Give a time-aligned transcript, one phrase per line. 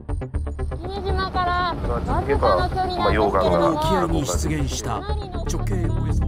[0.00, 6.21] 姫島からわず続けばかの距離なんですけれどもまあ溶岩が沖合に出現した直径およそ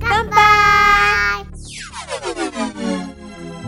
[0.00, 0.42] 乾杯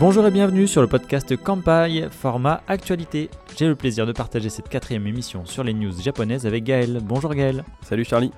[0.01, 3.31] Bonjour et bienvenue sur le podcast Kampai, format actualité.
[3.57, 6.99] J'ai le plaisir de partager cette quatrième émission sur les news japonaises avec Gaël.
[7.03, 7.65] Bonjour Gaël.
[7.83, 8.33] Salut Charlie.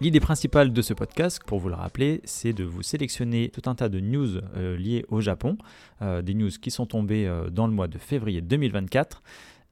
[0.00, 3.74] L'idée principale de ce podcast, pour vous le rappeler, c'est de vous sélectionner tout un
[3.74, 5.58] tas de news euh, liées au Japon,
[6.02, 9.22] euh, des news qui sont tombées euh, dans le mois de février 2024.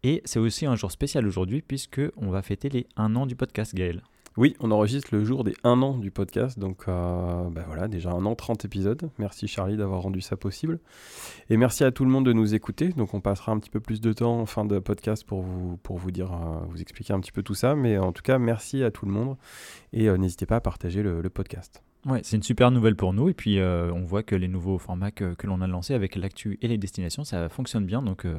[0.06, 3.34] Et c'est aussi un jour spécial aujourd'hui puisque on va fêter les 1 an du
[3.34, 4.04] podcast Gaël.
[4.36, 8.12] Oui, on enregistre le jour des 1 an du podcast, donc euh, bah voilà, déjà
[8.12, 9.10] un an, 30 épisodes.
[9.18, 10.78] Merci Charlie d'avoir rendu ça possible.
[11.50, 12.90] Et merci à tout le monde de nous écouter.
[12.90, 15.76] Donc on passera un petit peu plus de temps en fin de podcast pour vous,
[15.78, 17.74] pour vous dire, euh, vous expliquer un petit peu tout ça.
[17.74, 19.36] Mais en tout cas, merci à tout le monde.
[19.92, 21.82] Et euh, n'hésitez pas à partager le, le podcast.
[22.04, 23.28] Ouais, c'est une super nouvelle pour nous.
[23.28, 26.58] Et puis, euh, on voit que les nouveaux formats que, l'on a lancés avec l'actu
[26.62, 28.02] et les destinations, ça fonctionne bien.
[28.02, 28.36] Donc, euh,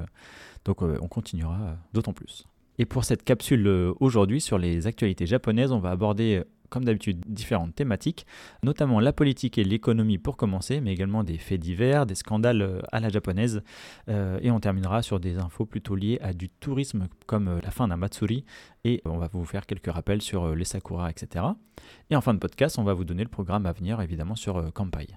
[0.70, 2.46] euh, on continuera d'autant plus.
[2.80, 6.86] Et pour cette capsule euh, aujourd'hui sur les actualités japonaises, on va aborder, euh, comme
[6.86, 8.25] d'habitude, différentes thématiques,
[8.61, 12.80] notamment la politique et l'économie pour commencer, mais également des faits divers, des scandales euh,
[12.92, 13.61] à la japonaise.
[14.08, 17.97] Et on terminera sur des infos plutôt liées à du tourisme, comme la fin d'un
[17.97, 18.45] Matsuri.
[18.84, 21.45] Et on va vous faire quelques rappels sur les Sakura, etc.
[22.09, 24.72] Et en fin de podcast, on va vous donner le programme à venir, évidemment, sur
[24.73, 25.08] Kampai.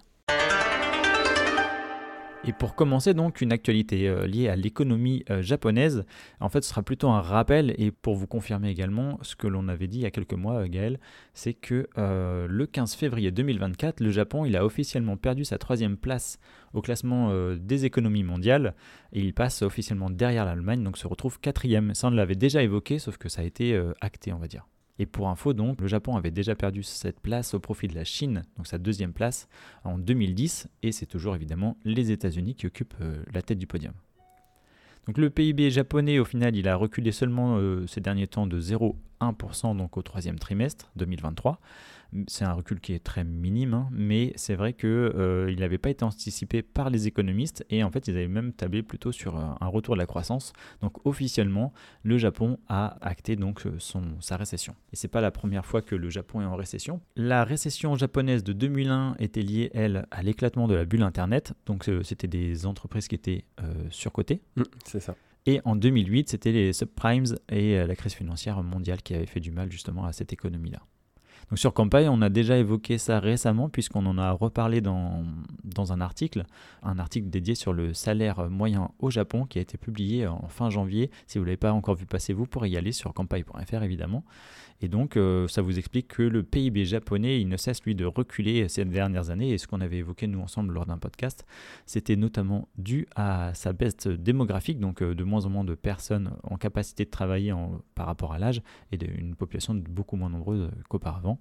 [2.46, 6.06] Et pour commencer donc une actualité euh, liée à l'économie euh, japonaise,
[6.41, 9.69] en fait ce sera plutôt un rappel et pour vous confirmer également ce que l'on
[9.69, 10.98] avait dit il y a quelques mois euh, Gaël,
[11.34, 16.38] c'est que le 15 février 2024, le Japon il a officiellement perdu sa troisième place
[16.72, 18.74] au classement des économies mondiales
[19.12, 21.94] et il passe officiellement derrière l'Allemagne, donc se retrouve quatrième.
[21.94, 24.66] Ça on l'avait déjà évoqué sauf que ça a été acté on va dire.
[25.01, 28.05] Et pour info, donc, le Japon avait déjà perdu cette place au profit de la
[28.05, 29.48] Chine, donc sa deuxième place,
[29.83, 33.95] en 2010, et c'est toujours évidemment les États-Unis qui occupent euh, la tête du podium.
[35.07, 38.61] Donc le PIB japonais, au final, il a reculé seulement euh, ces derniers temps de
[38.61, 41.61] 0,1% donc au troisième trimestre 2023.
[42.27, 45.90] C'est un recul qui est très minime, hein, mais c'est vrai qu'il euh, n'avait pas
[45.90, 49.57] été anticipé par les économistes et en fait ils avaient même tablé plutôt sur un,
[49.61, 50.52] un retour de la croissance.
[50.80, 54.74] Donc officiellement, le Japon a acté donc euh, son, sa récession.
[54.92, 57.01] Et c'est pas la première fois que le Japon est en récession.
[57.17, 61.55] La récession japonaise de 2001 était liée, elle, à l'éclatement de la bulle Internet.
[61.67, 64.40] Donc euh, c'était des entreprises qui étaient euh, surcotées.
[64.56, 65.14] Mm, c'est ça.
[65.46, 69.40] Et en 2008, c'était les subprimes et euh, la crise financière mondiale qui avaient fait
[69.40, 70.80] du mal justement à cette économie-là.
[71.50, 75.24] Donc sur Kampai, on a déjà évoqué ça récemment puisqu'on en a reparlé dans,
[75.90, 76.44] un article,
[76.84, 80.70] un article dédié sur le salaire moyen au Japon qui a été publié en fin
[80.70, 81.11] janvier.
[81.27, 84.22] Si vous ne l'avez pas encore vu passer, vous pourrez y aller sur kampai.fr évidemment.
[84.80, 88.68] Et donc euh, ça vous explique que le PIB japonais, ne cesse lui de reculer
[88.68, 91.45] ces dernières années et ce qu'on avait évoqué nous ensemble lors d'un podcast,
[91.86, 96.33] c'était notamment dû à sa baisse démographique, donc euh, de moins en moins de personnes
[96.45, 97.52] en capacité de travailler
[97.95, 101.41] par rapport à l'âge et d'une population beaucoup moins nombreuse qu'auparavant.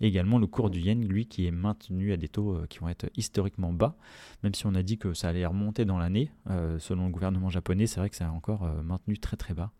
[0.00, 2.78] Et également le cours du yen, lui, qui est maintenu à des taux euh, qui
[2.78, 3.96] vont être historiquement bas,
[4.42, 6.30] même si on a dit que ça allait remonter dans l'année,
[6.78, 9.72] selon le gouvernement japonais, c'est vrai que c'est encore euh, maintenu très très bas.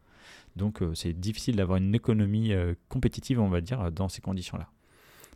[0.56, 4.20] Donc euh, c'est difficile d'avoir une économie euh, compétitive, on va dire, euh, dans ces
[4.20, 4.68] conditions-là.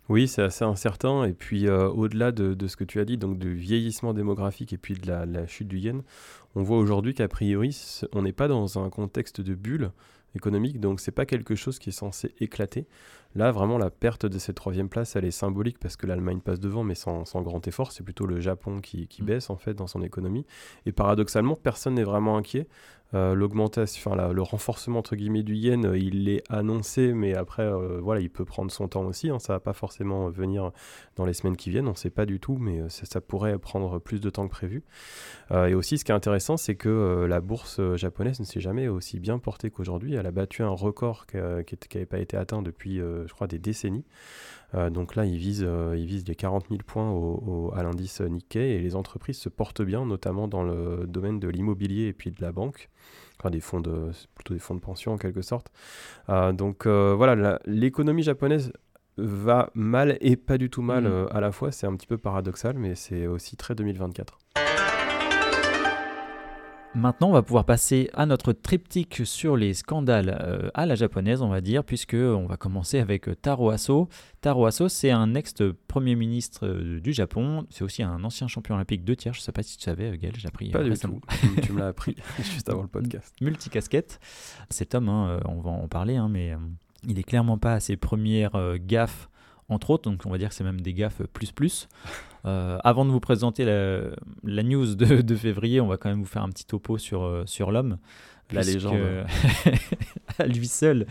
[0.08, 1.24] Oui, c'est assez incertain.
[1.24, 4.72] Et puis, euh, au-delà de, de ce que tu as dit, donc du vieillissement démographique
[4.72, 6.02] et puis de la, la chute du yen,
[6.54, 7.76] on voit aujourd'hui qu'a priori,
[8.12, 9.90] on n'est pas dans un contexte de bulle
[10.34, 12.86] économique, donc c'est pas quelque chose qui est censé éclater.
[13.34, 16.60] Là, vraiment, la perte de cette troisième place, elle est symbolique parce que l'Allemagne passe
[16.60, 17.92] devant, mais sans, sans grand effort.
[17.92, 19.26] C'est plutôt le Japon qui, qui Mm.
[19.26, 20.46] baisse en fait dans son économie.
[20.86, 22.66] Et paradoxalement, personne n'est vraiment inquiet.
[23.14, 27.62] Euh, L'augmentation, enfin le renforcement entre guillemets du yen, euh, il l'est annoncé, mais après,
[27.62, 29.30] euh, voilà, il peut prendre son temps aussi.
[29.30, 29.38] hein.
[29.38, 30.72] ça va pas forcément venir
[31.16, 33.58] dans les semaines qui viennent, on ne sait pas du tout, mais ça, ça pourrait
[33.58, 34.82] prendre plus de temps que prévu.
[35.50, 39.18] Et aussi, ce qui est intéressant, c'est que la bourse japonaise ne s'est jamais aussi
[39.18, 40.14] bien portée qu'aujourd'hui.
[40.14, 44.04] Elle a battu un record qui n'avait pas été atteint depuis, je crois, des décennies.
[44.74, 47.82] Euh, donc là, ils visent, euh, ils visent les 40 000 points au- au- à
[47.82, 52.12] l'indice Nikkei et les entreprises se portent bien, notamment dans le domaine de l'immobilier et
[52.12, 52.88] puis de la banque.
[53.40, 55.68] Enfin, des fonds de, plutôt des fonds de pension en quelque sorte.
[56.28, 58.72] Euh, donc voilà, l'économie japonaise
[59.16, 61.72] va mal et pas du tout mal euh, à la fois.
[61.72, 64.38] C'est un petit peu paradoxal, mais c'est aussi très 2024.
[66.94, 71.42] Maintenant, on va pouvoir passer à notre triptyque sur les scandales euh, à la japonaise,
[71.42, 74.08] on va dire, puisque on va commencer avec euh, Taro Aso.
[74.40, 77.66] Taro Aso, c'est un ex-premier ministre euh, du Japon.
[77.70, 79.32] C'est aussi un ancien champion olympique de tir.
[79.34, 81.20] Je ne sais pas si tu savais, Gaël, j'ai appris Pas du tout.
[81.62, 83.34] Tu- me l'as appris juste avant le podcast.
[83.42, 84.18] multicasquette.
[84.70, 86.54] Cet homme, hein, on va en parler, hein, mais
[87.06, 89.28] il est clairement pas à ses premières gaffes,
[89.68, 91.88] entre autres, donc on va dire que c'est même des gaffes plus plus.
[92.46, 94.00] Euh, avant de vous présenter la,
[94.44, 97.24] la news de, de février, on va quand même vous faire un petit topo sur,
[97.24, 97.98] euh, sur l'homme.
[98.52, 98.94] La légende.
[100.38, 101.06] à lui seul.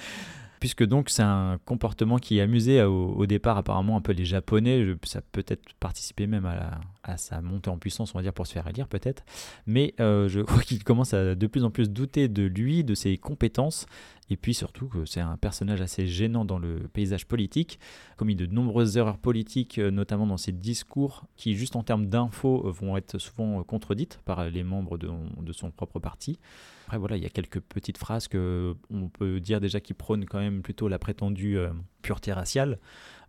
[0.61, 4.95] Puisque donc c'est un comportement qui amusait au, au départ apparemment un peu les Japonais,
[5.03, 8.45] ça peut-être participé même à, la- à sa montée en puissance, on va dire, pour
[8.45, 9.23] se faire élire peut-être.
[9.65, 12.93] Mais euh, je crois qu'il commence à de plus en plus douter de lui, de
[12.93, 13.85] ses compétences,
[14.29, 17.79] et puis surtout que c'est un personnage assez gênant dans le paysage politique,
[18.17, 22.67] commis de nombreuses erreurs politiques, euh, notamment dans ses discours, qui juste en termes d'infos
[22.67, 26.39] euh, vont être souvent contredites par les membres de, son propre parti.
[26.85, 30.25] Après voilà, il y a quelques petites phrases que on peut dire déjà qui prônent
[30.25, 31.57] quand même plutôt la prétendue
[32.01, 32.79] pureté raciale,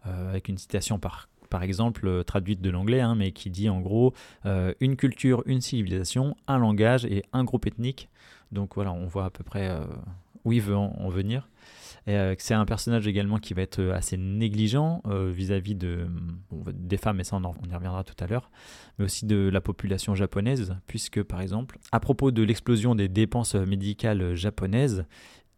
[0.02, 3.80] avec une citation par par exemple, euh, traduite de l'anglais, hein, mais qui dit en
[3.80, 4.14] gros
[4.46, 8.08] euh, une culture, une civilisation, un langage et un groupe ethnique.
[8.52, 9.80] Donc voilà, on voit à peu près euh,
[10.44, 11.48] où il veut en, en venir.
[12.06, 16.06] Et, c'est un personnage également qui va être assez négligent vis-à-vis de,
[16.72, 18.50] des femmes, et ça on, en- on y reviendra tout à l'heure,
[18.98, 23.54] mais aussi de la population japonaise, puisque par exemple, à propos de l'explosion des dépenses
[23.56, 25.04] médicales japonaises,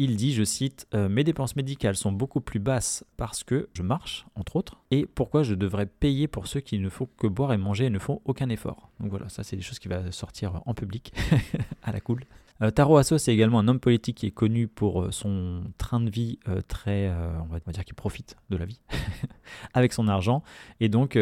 [0.01, 3.83] il dit, je cite, Euh, Mes dépenses médicales sont beaucoup plus basses parce que je
[3.83, 7.53] marche, entre autres, et pourquoi je devrais payer pour ceux qui ne font que boire
[7.53, 8.91] et manger et ne font aucun effort.
[8.99, 11.13] Donc voilà, ça c'est des choses qui vont sortir en public,
[11.83, 12.25] à la cool.
[12.63, 16.01] Euh, Taro Aso, c'est également un homme politique qui est connu pour euh, son train
[16.01, 18.81] de vie très, on va va dire qu'il profite de la vie
[19.75, 20.43] avec son argent.
[20.81, 21.15] Et donc,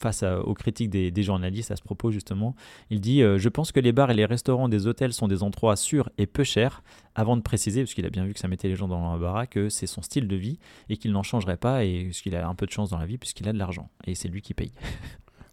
[0.00, 2.54] face à- aux critiques des, des journalistes à ce propos, justement,
[2.90, 5.42] il dit euh, Je pense que les bars et les restaurants des hôtels sont des
[5.42, 6.82] endroits sûrs et peu chers,
[7.14, 9.46] avant de préciser, parce qu'il a bien vu que ça mettait les gens dans l'embarras,
[9.46, 10.58] que c'est son style de vie
[10.88, 13.06] et qu'il n'en changerait pas, et parce qu'il a un peu de chance dans la
[13.06, 13.90] vie, puisqu'il a de l'argent.
[14.06, 14.72] Et c'est lui qui paye.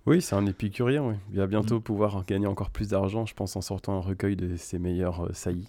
[0.06, 1.16] Oui, c'est un épicurien, oui.
[1.32, 4.56] Il va bientôt pouvoir gagner encore plus d'argent, je pense, en sortant un recueil de
[4.56, 5.68] ses meilleurs euh, saillies.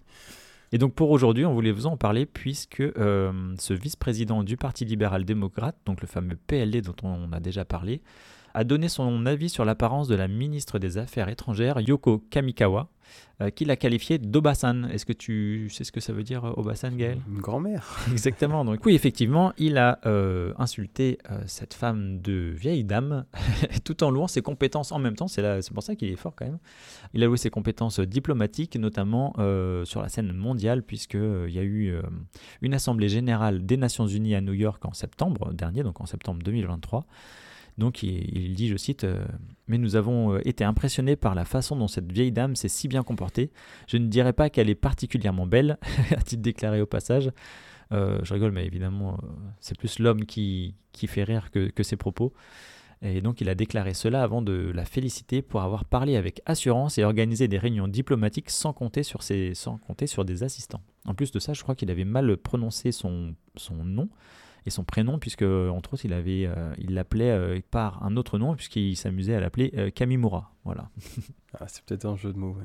[0.71, 4.85] Et donc pour aujourd'hui, on voulait vous en parler puisque euh, ce vice-président du Parti
[4.85, 8.01] libéral-démocrate, donc le fameux PLD dont on a déjà parlé,
[8.55, 12.89] a donné son avis sur l'apparence de la ministre des Affaires étrangères, Yoko Kamikawa,
[13.41, 14.85] euh, qu'il a qualifiée d'Obasan.
[14.91, 17.99] Est-ce que tu sais ce que ça veut dire, euh, Obasan, Gaël Une grand-mère.
[18.11, 18.65] Exactement.
[18.65, 23.27] Donc oui, effectivement, il a euh, insulté euh, cette femme de vieille dame,
[23.85, 25.29] tout en louant ses compétences en même temps.
[25.29, 26.59] C'est pour ça qu'il est fort quand même.
[27.15, 29.35] Il a loué ses compétences diplomatiques, notamment
[29.85, 31.95] sur la scène mondiale, puisqu'il y a eu
[32.61, 36.43] une assemblée générale des Nations Unies à New York en septembre dernier, donc en septembre
[36.43, 37.07] 2023.
[37.79, 39.25] Donc il, dit, je cite, euh,
[39.69, 42.89] Mais nous avons euh, été impressionnés par la façon dont cette vieille dame s'est si
[42.89, 43.53] bien comportée.
[43.87, 45.79] Je ne dirais pas qu'elle est particulièrement belle,
[46.11, 47.31] a-t-il déclaré au passage.
[47.93, 49.19] Euh, je rigole, mais évidemment,
[49.61, 50.75] c'est plus l'homme qui,
[51.07, 52.35] fait rire que, ses propos.
[53.01, 56.99] Et donc, il a déclaré cela avant de la féliciter pour avoir parlé avec assurance
[56.99, 59.53] et organisé des réunions diplomatiques sans compter sur, ses,
[60.27, 60.83] des assistants.
[61.07, 63.37] En plus de ça, je crois qu'il avait mal prononcé son
[63.71, 64.09] nom
[64.67, 68.39] et son prénom, puisque, entre autres, il avait, euh, il l'appelait euh, par un autre
[68.39, 70.53] nom, puisqu'il s'amusait à l'appeler euh, Kamimura.
[70.65, 70.91] Voilà.
[71.59, 72.57] Ah, c'est peut-être un jeu de mots.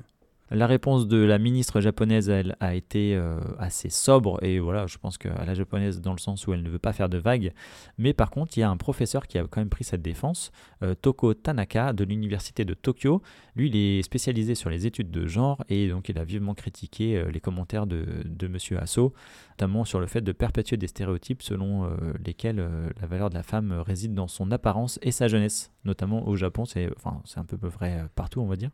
[0.53, 5.17] La réponse de la ministre japonaise, a été euh, assez sobre, et voilà, je pense
[5.17, 7.53] qu'à la japonaise, dans le sens où elle ne veut pas faire de vagues.
[7.97, 10.51] Mais par contre, il y a un professeur qui a quand même pris cette défense,
[10.83, 13.23] euh, Toko Tanaka, de l'université de Tokyo.
[13.55, 17.17] Lui, il est spécialisé sur les études de genre, et donc il a vivement critiqué
[17.17, 19.11] euh, les commentaires de, de Monsieur Asso,
[19.53, 21.89] notamment sur le fait de perpétuer des stéréotypes selon
[22.23, 22.63] lesquels
[22.99, 25.71] la valeur de la femme réside dans son apparence et sa jeunesse.
[25.85, 26.89] Notamment au Japon, c'est
[27.35, 28.71] un peu vrai partout, on va dire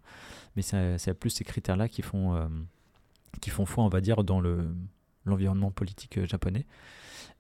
[0.60, 2.48] mais c'est plus ces critères-là qui font euh,
[3.42, 4.70] qui font foi, on va dire, dans le
[5.26, 6.66] l'environnement politique euh, japonais.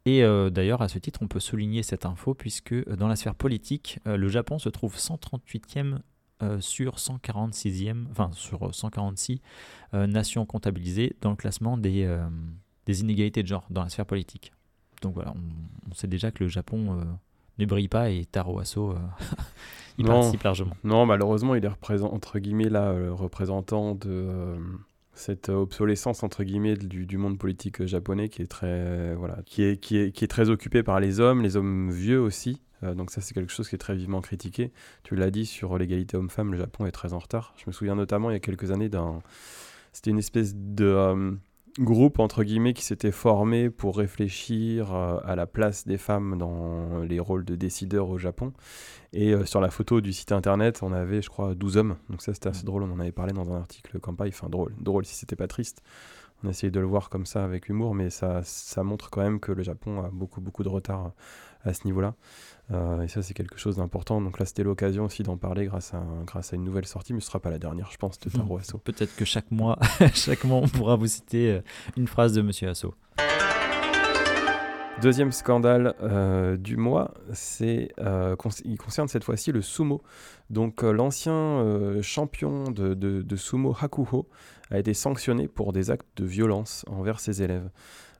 [0.05, 3.35] Et euh, d'ailleurs, à ce titre, on peut souligner cette info puisque dans la sphère
[3.35, 5.99] politique, le Japon se trouve 138e
[6.41, 9.41] euh, sur 146e, enfin sur 146
[9.93, 12.17] euh, nations comptabilisées dans le classement des,
[12.85, 14.53] des inégalités de genre dans la sphère politique.
[15.01, 17.05] Donc voilà, on, on sait déjà que le Japon
[17.57, 18.95] ne brille pas et Taro Asso,
[19.99, 20.13] il Non.
[20.13, 20.75] participe largement.
[20.83, 24.57] Non, malheureusement, il est représent- entre guillemets là, euh, représentant de euh,
[25.13, 29.37] cette obsolescence entre guillemets du, du monde politique euh, japonais qui est très euh, voilà,
[29.45, 32.61] qui est, qui est qui est très occupé par les hommes, les hommes vieux aussi.
[32.95, 34.71] Donc ça, c'est quelque chose qui est très vivement critiqué.
[35.03, 37.53] Tu l'as dit sur l'égalité homme-femme, le Japon est très en retard.
[37.57, 39.19] Je me souviens notamment il y a quelques années d'un,
[39.91, 41.37] c'était une espèce de
[41.79, 47.01] groupe entre guillemets qui s'était formé pour réfléchir euh, à la place des femmes dans
[47.01, 48.53] les rôles de décideurs au Japon.
[49.13, 51.95] Et euh, sur la photo du site internet, on avait, je crois, 12 hommes.
[52.09, 52.83] Donc ça, c'était assez drôle.
[52.83, 54.31] On en avait parlé dans un article campagne.
[54.33, 54.73] Enfin, drôle.
[54.79, 55.81] Drôle si c'était pas triste.
[56.43, 59.21] On a essayé de le voir comme ça avec humour, mais ça, ça montre quand
[59.21, 61.11] même que le Japon a beaucoup, beaucoup de retard
[61.63, 62.15] à ce niveau-là.
[62.71, 64.21] Euh, et ça, c'est quelque chose d'important.
[64.21, 67.13] Donc là, c'était l'occasion aussi d'en parler grâce à, un- grâce à une nouvelle sortie,
[67.13, 68.75] mais ce sera pas la dernière, je pense, de Taro Asso.
[68.83, 69.77] Peut-être que chaque mois,
[70.13, 71.61] chaque mois, on pourra vous citer euh,
[71.97, 72.93] une phrase de Monsieur Asso.
[75.01, 78.35] Deuxième scandale euh, du mois, c'est, euh,
[78.65, 80.01] il concerne cette fois-ci le sumo.
[80.49, 81.63] Donc euh, l'ancien
[82.01, 84.27] champion de, de- de sumo Hakuho
[84.71, 87.69] a été sanctionné pour des actes de violence envers ses élèves.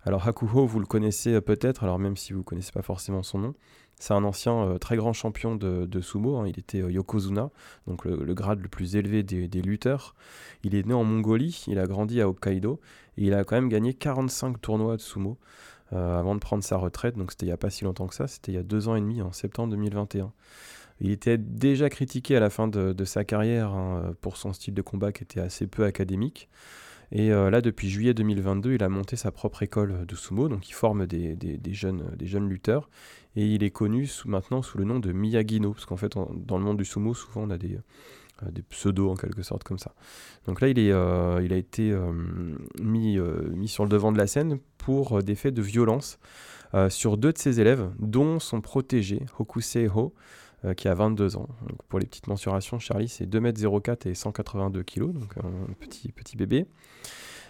[0.06, 3.22] Alors Hakuho, vous le connaissez euh, peut-être, alors même si vous ne connaissez pas forcément
[3.22, 3.54] son nom.
[4.00, 6.48] C'est un ancien euh, très grand champion de, sumo, hein.
[6.48, 7.50] il était euh, Yokozuna,
[7.86, 10.16] donc le, grade le plus élevé des, lutteurs.
[10.64, 12.80] Il est né en Mongolie, il a grandi à Hokkaido,
[13.18, 15.38] et il a quand même gagné 45 tournois de sumo
[15.92, 18.28] avant de prendre sa retraite, donc c'était il n'y a pas si longtemps que ça,
[18.28, 20.32] c'était il y a deux ans et demi, en septembre 2021.
[21.02, 24.76] Il était déjà critiqué à la fin de, de sa carrière hein, pour son style
[24.76, 26.48] de combat qui était assez peu académique.
[27.12, 30.70] Et euh, là, depuis juillet 2022, il a monté sa propre école de sumo, donc
[30.70, 31.38] il forme des,
[31.72, 32.04] jeunes,
[32.48, 32.90] lutteurs.
[33.36, 36.64] Et il est connu maintenant sous le nom de Miyagino, parce qu'en fait, dans le
[36.64, 37.80] monde du sumo, souvent on a des,
[38.44, 39.94] euh, des pseudos en quelque sorte comme ça.
[40.46, 41.96] Donc là, il, euh, a été
[42.80, 43.18] mis,
[43.54, 46.20] mis sur le devant de la scène pour des faits de violence
[46.90, 50.14] sur deux de ses élèves, dont son protégé, Hokusei Ho,
[50.66, 51.48] euh, qui a 22 ans.
[51.68, 56.38] Donc, pour les petites mensurations, Charlie, c'est 2m04 et 182 kg, donc un petit, petit
[56.38, 56.68] bébé.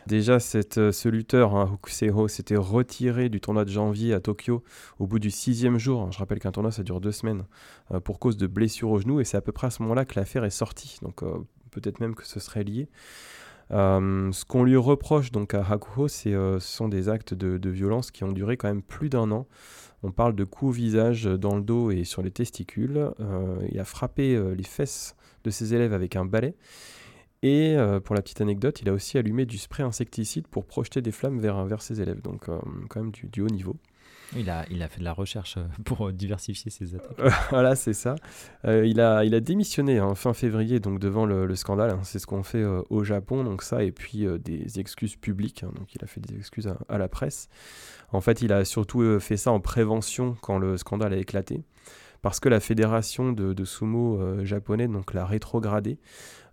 [0.08, 4.64] Déjà, cette, euh, ce lutteur, hein, s'était retiré du tournoi de janvier à Tokyo
[4.98, 6.12] au bout du sixième jour.
[6.12, 7.44] Je rappelle qu'un tournoi, ça dure deux semaines,
[7.92, 10.06] euh, pour cause de blessures au genou, et c'est à peu près à ce moment-là
[10.06, 10.98] que l'affaire est sortie.
[11.04, 11.38] Donc euh,
[11.72, 12.90] peut-être même que ce serait lié.
[13.72, 18.12] Euh, ce qu'on lui reproche donc à Hakuho, euh, ce sont des actes de, violence
[18.12, 19.48] qui ont duré quand même plus d'un an.
[20.02, 23.12] On parle de coups au visage dans le dos et sur les testicules.
[23.20, 26.56] Euh, il a frappé euh, les fesses de ses élèves avec un balai.
[27.42, 31.02] Et euh, pour la petite anecdote, il a aussi allumé du spray insecticide pour projeter
[31.02, 32.22] des flammes vers, ses élèves.
[32.22, 32.60] Donc euh,
[32.90, 33.78] quand même du haut niveau.
[34.36, 37.18] Il a, il a fait de la recherche euh, pour euh, diversifier ses attaques.
[37.50, 38.16] voilà, c'est ça.
[38.66, 41.92] Euh, il, a, il a démissionné hein, fin février, donc devant le, le scandale.
[41.92, 42.00] hein.
[42.04, 45.64] c'est ce qu'on fait euh, au Japon, donc ça, et puis euh, des excuses publiques.
[45.64, 45.72] hein.
[45.76, 47.50] donc il a fait des excuses à, la presse.
[48.12, 51.64] En fait, il a surtout euh, fait ça en prévention quand le scandale a éclaté.
[52.22, 56.00] Parce que la fédération de, sumo euh, japonais donc l'a rétrogradé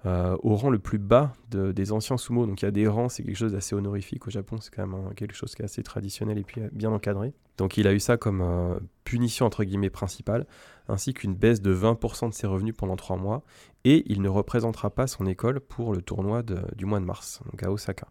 [0.04, 2.46] euh, au rang le plus bas de- des anciens sumo.
[2.46, 4.86] Donc il y a des rangs, c'est quelque chose d'assez honorifique au Japon, c'est quand
[4.86, 7.34] même quelque chose qui est assez traditionnel et puis euh, bien encadré.
[7.58, 10.46] Donc il a eu ça comme euh, punition entre guillemets principale,
[10.88, 13.42] ainsi qu'une baisse de 20% de ses revenus pendant 3 mois,
[13.84, 17.62] et il ne représentera pas son école pour le tournoi du mois de mars, donc
[17.62, 18.08] à Osaka.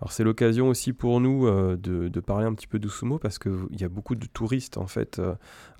[0.00, 3.38] Alors c'est l'occasion aussi pour nous euh, de, parler un petit peu du sumo parce
[3.38, 5.34] qu'il y a beaucoup de touristes en fait euh,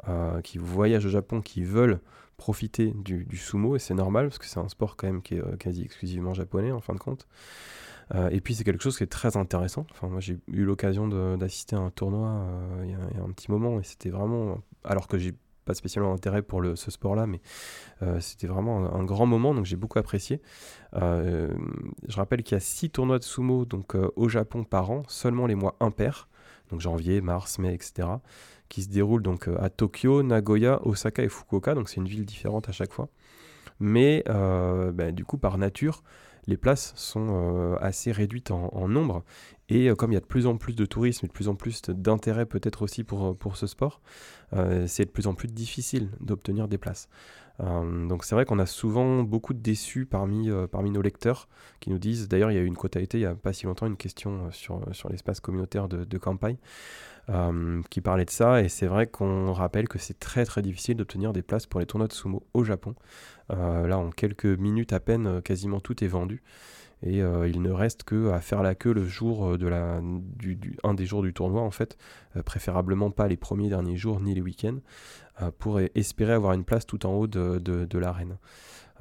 [0.08, 2.00] euh, qui voyagent au Japon qui veulent
[2.36, 5.58] profiter du, sumo et c'est normal parce que c'est un sport quand même qui est
[5.58, 7.26] quasi exclusivement japonais en fin de compte.
[8.30, 9.86] Et puis c'est quelque chose qui est très intéressant.
[9.90, 12.46] Enfin moi j'ai eu l'occasion d'assister à un tournoi
[12.84, 15.34] il y, y a un petit moment et c'était vraiment alors que j'ai
[15.68, 17.42] pas spécialement intérêt pour le, ce sport-là, mais
[18.02, 20.40] euh, c'était vraiment un, grand moment, donc j'ai beaucoup apprécié.
[20.94, 21.50] Euh,
[22.08, 25.02] je rappelle qu'il y a six tournois de sumo donc, euh, au Japon par an,
[25.08, 26.28] seulement les mois impairs,
[26.70, 28.08] donc janvier, mars, mai, etc.,
[28.70, 32.70] qui se déroulent donc à Tokyo, Nagoya, Osaka et Fukuoka, donc c'est une ville différente
[32.70, 33.10] à chaque fois.
[33.78, 36.02] Mais bah, du coup, par nature,
[36.46, 39.22] les places sont assez réduites en, en nombre.
[39.68, 41.48] Et euh, comme il y a de plus en plus de tourisme et de plus
[41.48, 44.00] en plus d'intérêt peut-être aussi pour, pour ce sport,
[44.54, 47.08] euh, c'est de plus en plus difficile d'obtenir des places.
[47.60, 51.48] Euh, donc c'est vrai qu'on a souvent beaucoup de déçus parmi, euh, parmi nos lecteurs
[51.80, 53.52] qui nous disent, d'ailleurs il y a eu une quota été il n'y a pas
[53.52, 56.56] si longtemps, une question euh, sur, sur l'espace communautaire de, de campagne
[57.30, 60.96] euh, qui parlait de ça, et c'est vrai qu'on rappelle que c'est très très difficile
[60.96, 62.94] d'obtenir des places pour les tournois de sumo au Japon.
[63.50, 66.42] Euh, là en quelques minutes à peine, euh, quasiment tout est vendu.
[67.02, 70.58] Et euh, il ne reste que à faire la queue le jour de la, du,
[70.82, 71.96] un des jours du tournoi en fait,
[72.36, 74.78] euh, préférablement pas les premiers derniers jours ni les week-ends,
[75.42, 78.36] euh, pour espérer avoir une place tout en haut de, de- l'arène.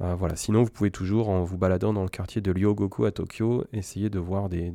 [0.00, 0.36] Euh, voilà.
[0.36, 4.10] Sinon, vous pouvez toujours, en vous baladant dans le quartier de Ryogoku à Tokyo, essayer
[4.10, 4.72] de voir des,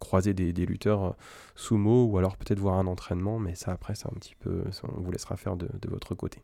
[0.00, 1.10] croiser des, des lutteurs euh,
[1.56, 4.64] sumo ou alors peut-être voir un entraînement, mais ça après, c'est un petit peu,
[4.96, 6.40] on vous laissera faire de, de votre côté.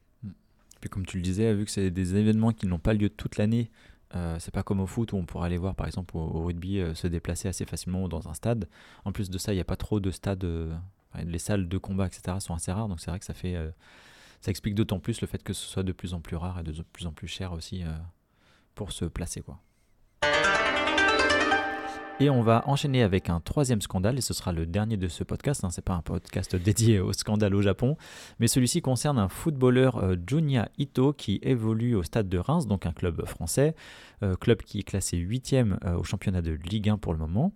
[0.82, 3.38] Puis comme tu le disais, vu que c'est des événements qui n'ont pas lieu toute
[3.38, 3.70] l'année,
[4.14, 6.80] euh, c'est pas comme au foot où on pourrait aller voir par exemple au, rugby
[6.80, 8.68] euh, se déplacer assez facilement dans un stade.
[9.04, 10.74] En plus de ça, il n'y a pas trop de stades, euh,
[11.24, 12.36] les salles de combat, etc.
[12.40, 13.56] sont assez rares, donc c'est vrai que ça fait,
[14.40, 16.62] ça explique d'autant plus le fait que ce soit de plus en plus rare et
[16.62, 17.84] de plus en plus cher aussi
[18.74, 19.60] pour se placer quoi.
[22.20, 25.24] Et on va enchaîner avec un troisième scandale, et ce sera le dernier de ce
[25.24, 25.64] podcast.
[25.64, 25.70] Hein.
[25.70, 27.96] C'est pas un podcast dédié au scandale au Japon,
[28.38, 32.86] mais celui-ci concerne un footballeur euh, Junya Ito qui évolue au stade de Reims, donc
[32.86, 33.74] un club français,
[34.22, 37.52] euh, club qui est classé 8e au championnat de Ligue 1 pour le moment.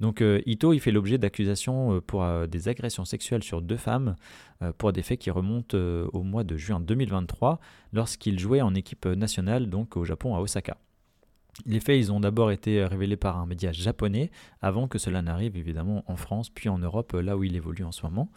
[0.00, 3.76] Donc euh, Ito, il fait l'objet d'accusations euh, pour euh, des agressions sexuelles sur deux
[3.76, 4.16] femmes
[4.62, 7.60] euh, pour des faits qui remontent euh, au mois de juin 2023
[7.92, 10.76] lorsqu'il jouait en équipe nationale donc au Japon à Osaka.
[11.66, 14.30] Les faits, ils ont d'abord été révélés par un média japonais
[14.62, 17.92] avant que cela n'arrive évidemment en France puis en Europe, là où il évolue en
[17.92, 18.30] ce moment.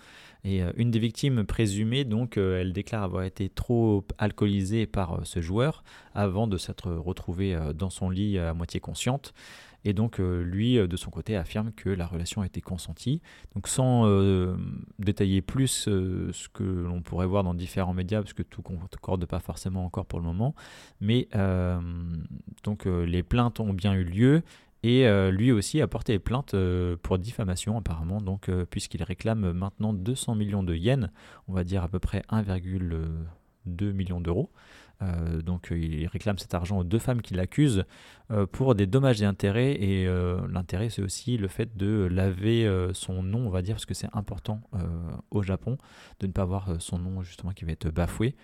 [0.43, 5.13] Et euh, une des victimes présumées, donc, euh, elle déclare avoir été trop alcoolisée par
[5.13, 9.33] euh, ce joueur avant de s'être retrouvée dans son lit à moitié consciente.
[9.85, 13.21] Et donc lui, de son côté, affirme que la relation a été consentie.
[13.53, 14.07] Donc sans
[14.99, 19.25] détailler plus ce que l'on pourrait voir dans différents médias, parce que tout ne concorde
[19.25, 20.55] pas forcément encore pour le moment,
[21.01, 21.27] mais
[22.63, 24.43] donc les plaintes ont bien eu lieu
[24.83, 29.53] et euh, lui aussi a porté plainte euh, pour diffamation apparemment, donc euh, puisqu'il réclame
[29.53, 31.09] maintenant 200 millions de yens,
[31.47, 34.51] on va dire à peu près 1,2 million d'euros.
[35.43, 37.85] Donc il réclame cet argent aux deux femmes qui l'accusent
[38.51, 39.73] pour des dommages et intérêts.
[39.73, 40.05] Et
[40.49, 44.09] l'intérêt c'est aussi le fait de laver son nom, on va dire, parce que c'est
[44.13, 44.61] important
[45.31, 45.77] au Japon
[46.19, 48.35] de ne pas avoir son nom justement qui va être bafoué.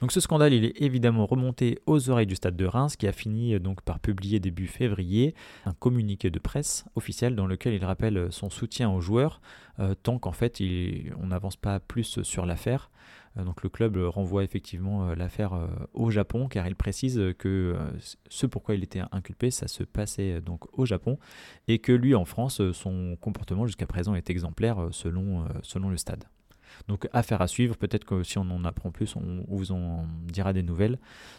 [0.00, 3.12] Donc ce scandale, il est évidemment remonté aux oreilles du stade de Reims, qui a
[3.12, 5.34] fini euh, donc par publier début février
[5.64, 9.40] un communiqué de presse officiel dans lequel il rappelle euh, son soutien aux joueurs,
[9.80, 10.62] euh, tant qu'en fait
[11.20, 12.90] on n'avance pas plus sur l'affaire.
[13.44, 15.52] Donc le club renvoie effectivement l'affaire
[15.94, 17.76] au Japon, car il précise que
[18.28, 21.18] ce pourquoi il était inculpé, ça se passait donc au Japon,
[21.66, 25.44] et que lui en France, son comportement jusqu'à présent est exemplaire selon,
[25.88, 26.24] le stade.
[26.86, 30.52] Donc affaire à suivre, peut-être que si on en apprend plus, on, vous en dira
[30.52, 30.98] des nouvelles.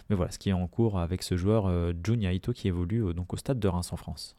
[0.10, 3.06] Mais voilà ce qui est en cours avec ce joueur euh, Junya Ito qui évolue
[3.06, 4.36] euh, donc au stade de Reims en France.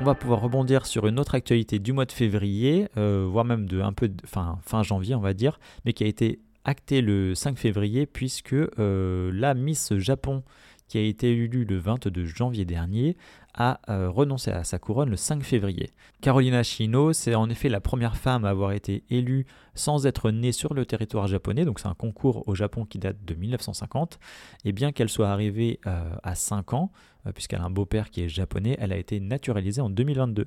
[0.00, 3.66] On va pouvoir rebondir sur une autre actualité du mois de février, euh, voire même
[3.66, 7.56] de un peu fin, janvier on va dire, mais qui a été actée le 5
[7.56, 10.42] février puisque la Miss Japon
[10.88, 13.16] qui a été élue le 22 janvier dernier,
[13.54, 15.90] a euh, renoncé à sa couronne le 5 février.
[16.20, 20.52] Carolina Shino, c'est en effet la première femme à avoir été élue sans être née
[20.52, 24.18] sur le territoire japonais, donc c'est un concours au Japon qui date de 1950,
[24.64, 28.22] et bien qu'elle soit arrivée euh, à 5 ans, euh, puisqu'elle a un beau-père qui
[28.22, 30.46] est japonais, elle a été naturalisée en 2022.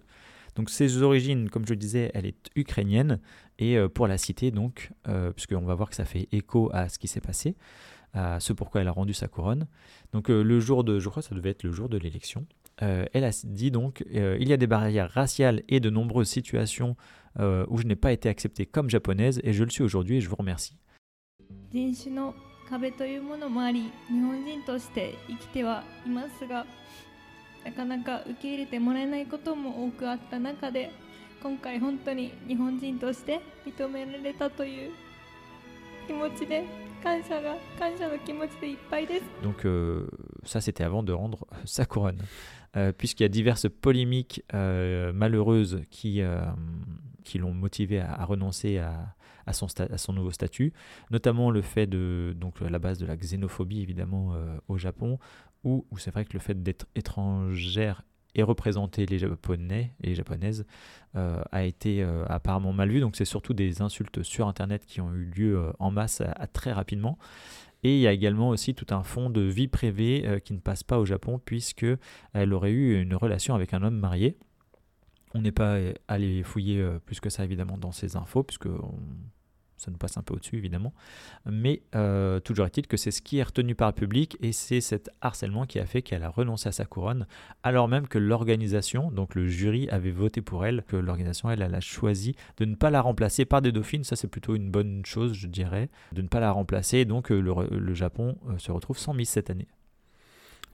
[0.55, 3.19] Donc ses origines, comme je le disais, elle est ukrainienne,
[3.60, 4.91] et pour la citer donc,
[5.36, 7.55] puisqu'on va voir que ça fait écho à ce qui s'est passé,
[8.13, 9.67] à ce pourquoi elle a rendu sa couronne.
[10.13, 12.46] Donc le jour de, je crois que ça devait être le jour de l'élection,
[12.84, 16.29] euh, elle a dit donc euh, il y a des barrières raciales et de nombreuses
[16.29, 16.96] situations
[17.39, 20.21] euh, où je n'ai pas été acceptée comme japonaise et je le suis aujourd'hui et
[20.21, 20.78] je vous remercie.
[22.69, 26.65] 壁というものもあり日本人として生きてはいますが
[27.65, 30.91] なかなか受け入れてもらえないことも多くあった中で
[31.41, 34.91] 今回本当に日本人として認められたという
[36.08, 36.65] 気持ちで
[37.03, 40.10] 感謝が感謝の気持ちでいっぱいです Donc euh,
[40.43, 42.17] ça c'était avant de rendre sa couronne.
[42.75, 46.21] Euh, puisqu'il y a diverses polémiques euh, malheureuses qui,
[47.23, 49.15] qui l'ont motivé à, à, renoncer à,
[49.47, 50.73] à, son à son nouveau statut,
[51.10, 54.33] notamment le fait de, donc à la base de la xénophobie évidemment
[54.67, 55.17] au Japon,
[55.63, 58.03] où, c'est vrai que le fait d'être étrangère
[58.36, 60.65] et représenter les Japonais et les Japonaises
[61.15, 62.99] euh, a été euh, apparemment mal vu.
[62.99, 66.21] Donc c'est surtout des insultes sur Internet qui ont eu lieu euh, en masse
[66.53, 67.17] très rapidement.
[67.83, 70.81] Et il y a également aussi tout un fond de vie privée qui ne passe
[70.81, 71.86] pas au Japon puisque
[72.33, 74.36] elle aurait eu une relation avec un homme marié.
[75.36, 78.67] On n'est pas allé fouiller plus que ça évidemment dans ces infos puisque
[79.78, 80.94] ça nous passe un peu au-dessus évidemment.
[81.46, 84.82] Mais euh, toujours est-il que c'est ce qui est retenu par le public et c'est
[84.82, 87.28] cet harcèlement qui a fait qu'elle a renoncé à sa couronne,
[87.63, 91.76] alors même que l'organisation, donc le jury, avait voté pour elle, que l'organisation, elle, elle
[91.76, 94.04] a choisi de ne pas la remplacer par des dauphines.
[94.04, 97.06] Ça, c'est plutôt une bonne chose, je dirais, de ne pas la remplacer.
[97.06, 99.68] donc euh, le, Japon euh, se retrouve sans Miss cette année.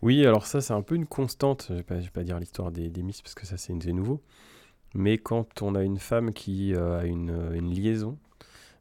[0.02, 1.68] Oui, alors ça, c'est un peu une constante.
[1.70, 4.22] Je ne vais, pas dire l'histoire des, Miss parce que ça, c'est nouveau.
[4.96, 8.18] Mais quand on a une femme qui a une liaison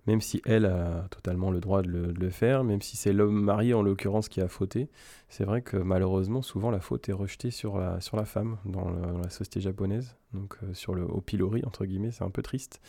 [0.06, 3.74] même si elle a totalement le droit de le, faire, même si c'est l'homme marié
[3.74, 4.88] en l'occurrence qui a fauté,
[5.28, 8.90] c'est vrai que malheureusement souvent la faute est rejetée sur la, sur la femme dans,
[8.90, 12.80] la société japonaise, donc euh, sur le au pilori entre guillemets, c'est un peu triste,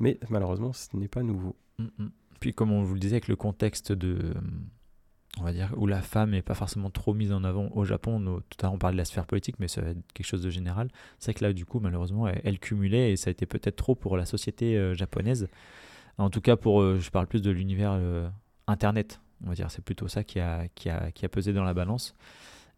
[0.00, 1.54] mais malheureusement ce n'est pas nouveau.
[1.78, 2.10] Mm, mm.
[2.40, 4.34] Puis comme on vous le disait avec le contexte de
[5.38, 8.20] on va dire, où la femme n'est pas forcément trop mise en avant au Japon.
[8.48, 10.42] tout à l'heure, on parlait de la sphère politique, mais ça va être quelque chose
[10.42, 10.88] de général.
[11.18, 14.16] C'est que là, du coup, malheureusement, elle, cumulait et ça a été peut-être trop pour
[14.16, 15.48] la société euh, japonaise.
[16.18, 18.28] En tout cas, pour, euh, je parle plus de l'univers euh,
[18.66, 19.20] Internet.
[19.44, 21.74] On va dire, c'est plutôt ça qui a, qui, a, qui a pesé dans la
[21.74, 22.14] balance.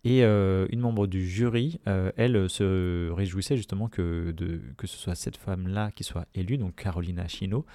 [0.04, 5.16] Et euh, une membre du jury, elle se réjouissait justement que, de, que ce soit
[5.16, 7.66] cette femme-là qui soit élue, donc Carolina Shino,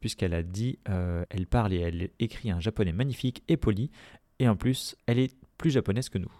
[0.00, 3.92] puisqu'elle a dit, elle parle et elle écrit un japonais magnifique et poli,
[4.40, 6.32] et en plus, elle est plus japonaise que nous.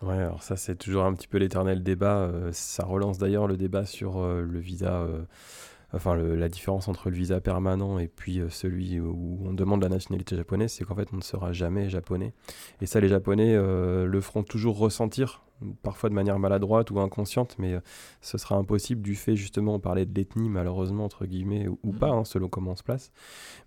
[0.00, 2.30] Ouais, alors ça c'est toujours un petit peu l'éternel débat.
[2.52, 5.06] ça relance d'ailleurs le débat sur le visa
[5.94, 9.88] enfin la différence entre le visa permanent et puis euh, celui où on demande la
[9.88, 12.32] nationalité japonaise, c'est qu'en fait on ne sera jamais japonais.
[12.80, 15.44] Et ça les Japonais euh, le feront toujours ressentir,
[15.82, 17.80] parfois de manière maladroite ou inconsciente, mais euh,
[18.20, 21.92] ce sera impossible du fait justement, on parlait de l'ethnie malheureusement entre guillemets, ou, ou
[21.92, 21.98] Mhm.
[21.98, 23.12] pas, hein, selon comment on se place.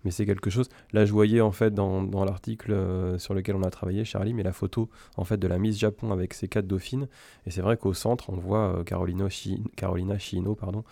[0.04, 3.56] Mais c'est quelque chose, là je voyais en fait dans, dans l'article euh, sur lequel
[3.56, 6.46] on a travaillé Charlie, mais la photo en fait de la Miss Japon avec ses
[6.48, 7.08] quatre dauphines,
[7.46, 10.84] et c'est vrai qu'au centre on voit euh, Carolina, Shi- Carolina Shino, pardon,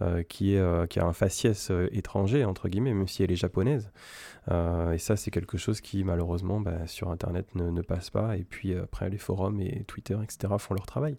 [0.00, 3.36] euh, qui, est, euh, qui a un faciès étranger, entre guillemets, même si elle est
[3.36, 3.90] japonaise.
[4.50, 8.36] Euh, et ça, c'est quelque chose qui, malheureusement, bah, sur Internet ne, ne passe pas.
[8.36, 11.16] Et puis euh, après, les forums et Twitter, etc., font leur travail.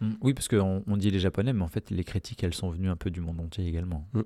[0.00, 2.70] Mm, Oui, parce qu'on on dit les Japonais, mais en fait, les critiques, elles sont
[2.70, 4.06] venues un peu du monde entier également.
[4.12, 4.22] Mm.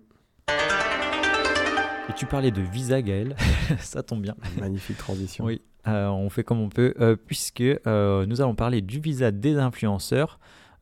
[2.08, 3.36] Et tu parlais de visa, Gaël,
[3.80, 4.34] ça tombe bien.
[4.58, 5.44] Magnifique transition.
[5.44, 9.30] Oui, euh, on fait comme on peut, euh, puisque euh, nous allons parler du visa
[9.30, 10.38] des influenceurs.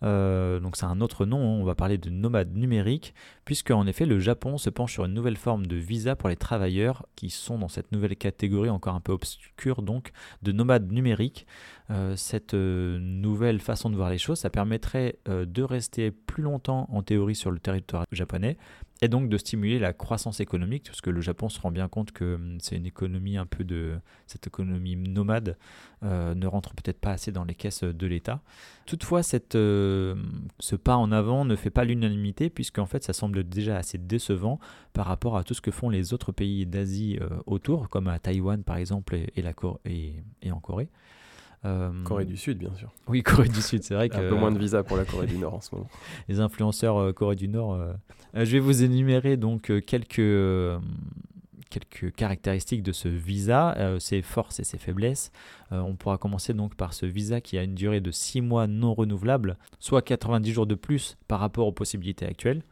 [0.06, 3.12] Euh, donc c'est un autre nom, hein, on va parler de nomade numérique,
[3.44, 6.36] puisque en effet le Japon se penche sur une nouvelle forme de visa pour les
[6.36, 11.46] travailleurs qui sont dans cette nouvelle catégorie encore un peu obscure donc de nomade numérique.
[11.90, 16.88] Euh, cette euh, nouvelle façon de voir les choses, ça permettrait de rester plus longtemps
[16.92, 18.56] en théorie sur le territoire japonais
[19.02, 22.12] et donc de stimuler la croissance économique, parce que le Japon se rend bien compte
[22.12, 25.56] que hum, c'est une économie un peu de cette économie nomade
[26.02, 28.40] euh, ne rentre peut-être pas assez dans les caisses de l'État.
[28.86, 29.20] Toutefois,
[29.54, 30.14] euh,
[30.58, 34.58] ce pas en avant ne fait pas l'unanimité, puisqu'en fait, ça semble déjà assez décevant
[34.92, 38.18] par rapport à tout ce que font les autres pays d'Asie euh, autour, comme à
[38.18, 40.88] Taïwan par exemple et en Corée.
[41.64, 42.92] Euh, Corée du Sud, bien sûr.
[43.08, 45.26] Oui, Corée du Sud, c'est vrai que Un peu moins de visa pour la Corée
[45.26, 45.88] du Nord en ce moment.
[46.28, 47.74] les influenceurs euh, Corée du Nord.
[47.74, 47.92] euh.
[48.34, 50.20] Je vais vous énumérer donc quelques,
[51.70, 55.32] quelques caractéristiques de ce visa, euh, ses forces et ses faiblesses.
[55.72, 58.66] Euh, on pourra commencer donc par ce visa qui a une durée de 6 mois
[58.66, 62.62] non renouvelable, soit 90 jours de plus par rapport aux possibilités actuelles.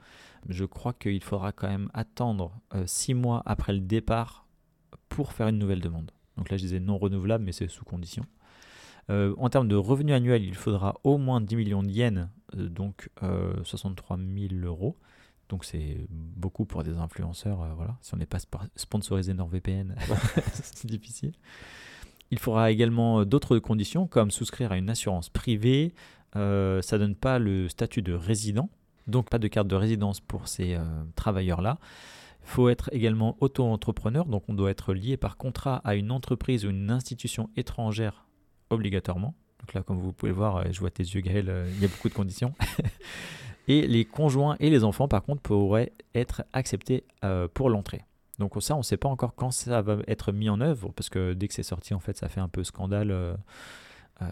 [0.49, 2.53] Je crois qu'il faudra quand même attendre
[2.85, 4.47] 6 mois après le départ
[5.09, 6.11] pour faire une nouvelle demande.
[6.37, 8.25] Donc là, je disais non renouvelable, mais c'est sous condition.
[9.11, 12.69] Euh, en termes de revenus annuels, il faudra au moins 10 millions de yens, euh,
[12.69, 14.97] donc euh, 63 000 euros.
[15.51, 17.61] Donc c'est beaucoup pour des influenceurs.
[17.62, 17.97] euh, voilà.
[18.01, 19.95] Si on n'est pas sp- sponsorisé NordVPN,
[20.53, 21.33] c'est difficile.
[22.31, 25.93] Il faudra également euh, d'autres conditions, comme souscrire à une assurance privée.
[26.37, 28.71] Euh, ça donne pas le statut de résident,
[29.07, 30.83] donc pas de carte de résidence pour ces euh,
[31.14, 31.79] travailleurs-là.
[32.43, 36.64] Il faut être également auto-entrepreneur, donc on doit être lié par contrat à une entreprise
[36.67, 38.24] ou une institution étrangère
[38.75, 39.35] obligatoirement.
[39.61, 41.83] Donc là, comme vous pouvez le voir, euh, je vois tes yeux, Gaël, euh, il
[41.83, 42.55] y a beaucoup de conditions.
[43.69, 48.03] et les conjoints et les enfants, par contre, pourraient être acceptés euh, pour l'entrée.
[48.39, 51.09] Donc ça, on ne sait pas encore quand ça va être mis en œuvre, parce
[51.09, 53.37] que dès que c'est sorti, en fait, ça fait un peu scandale,
[54.23, 54.27] euh,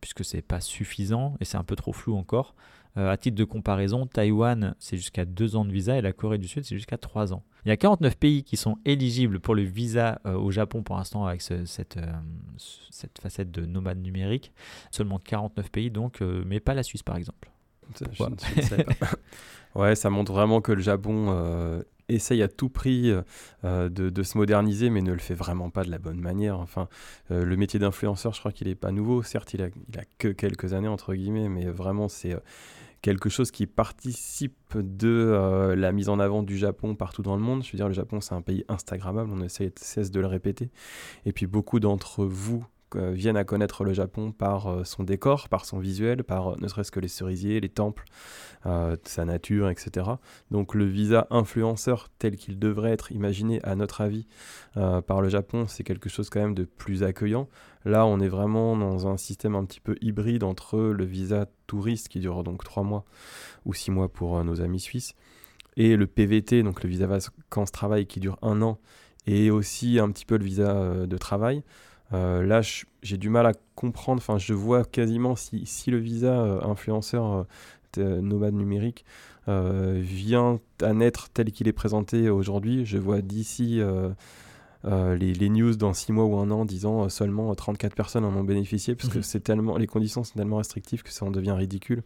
[0.00, 2.54] puisque c'est pas suffisant et c'est un peu trop flou encore.
[2.96, 6.38] Euh, à titre de comparaison, Taïwan, c'est jusqu'à 2 ans de visa et la Corée
[6.38, 7.42] du Sud, c'est jusqu'à 3 ans.
[7.64, 10.96] Il y a 49 pays qui sont éligibles pour le visa euh, au Japon pour
[10.96, 12.06] l'instant avec ce- cette, euh,
[12.56, 14.52] ce- cette facette de nomade numérique.
[14.92, 17.50] Seulement 49 pays donc, euh, mais pas la Suisse par exemple.
[17.96, 19.06] Ça, je, je pas.
[19.74, 23.10] ouais, ça montre vraiment que le Japon essaye à tout prix
[23.64, 26.58] euh, de, de se moderniser, mais ne le fait vraiment pas de la bonne manière.
[26.60, 26.88] Enfin,
[27.30, 29.22] euh, le métier d'influenceur, je crois qu'il n'est pas nouveau.
[29.22, 32.36] Certes, il a, il a que quelques années, entre guillemets, mais vraiment, c'est
[33.04, 37.42] quelque chose qui participe de euh, la mise en avant du Japon partout dans le
[37.42, 37.62] monde.
[37.62, 40.70] Je veux dire, le Japon, c'est un pays Instagrammable, on essaie cesse de le répéter.
[41.26, 42.64] Et puis, beaucoup d'entre vous
[42.96, 46.68] viennent à connaître le Japon par euh, son décor, par son visuel, par euh, ne
[46.68, 48.04] serait-ce que les cerisiers, les temples,
[48.66, 50.06] euh, sa nature, etc.
[50.50, 54.26] Donc le visa influenceur tel qu'il devrait être imaginé, à notre avis,
[54.76, 57.48] euh, par le Japon, c'est quelque chose quand même de plus accueillant.
[57.84, 62.08] Là, on est vraiment dans un système un petit peu hybride entre le visa touriste
[62.08, 63.04] qui dure donc trois mois
[63.66, 65.14] ou six mois pour euh, nos amis suisses
[65.76, 68.78] et le PVT, donc le visa vacances travail qui dure un an
[69.26, 71.62] et aussi un petit peu le visa euh, de travail.
[72.12, 72.60] Euh, là,
[73.02, 74.18] j'ai du mal à comprendre.
[74.18, 77.46] Enfin, je vois quasiment si, si le visa euh, influenceur
[77.98, 79.04] euh, nomade numérique
[79.46, 82.86] vient à naître tel qu'il est présenté aujourd'hui.
[82.86, 83.78] Je vois d'ici
[84.84, 87.54] euh, euh, les, les news dans 6 mois ou un an disant euh, seulement euh,
[87.54, 89.22] 34 personnes en ont bénéficié parce que Mhm.
[89.22, 92.02] c'est tellement, les conditions sont tellement restrictives que ça en devient ridicule.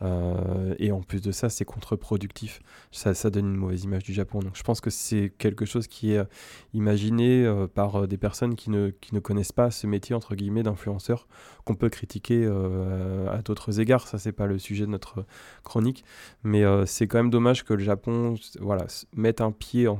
[0.00, 2.60] Euh, et en plus de ça, c'est contre-productif.
[2.92, 4.38] Ça, ça donne une mauvaise image du Japon.
[4.38, 6.24] Donc je pense que c'est quelque chose qui est euh,
[6.72, 10.36] imaginé euh, par euh, des personnes qui ne, qui ne connaissent pas ce métier entre
[10.36, 11.26] guillemets d'influenceur
[11.64, 14.06] qu'on peut critiquer euh, à d'autres égards.
[14.06, 15.24] Ça, c'est pas le sujet de notre
[15.64, 16.04] chronique,
[16.44, 18.86] mais euh, c'est quand même dommage que le Japon, voilà,
[19.16, 19.98] mette un pied en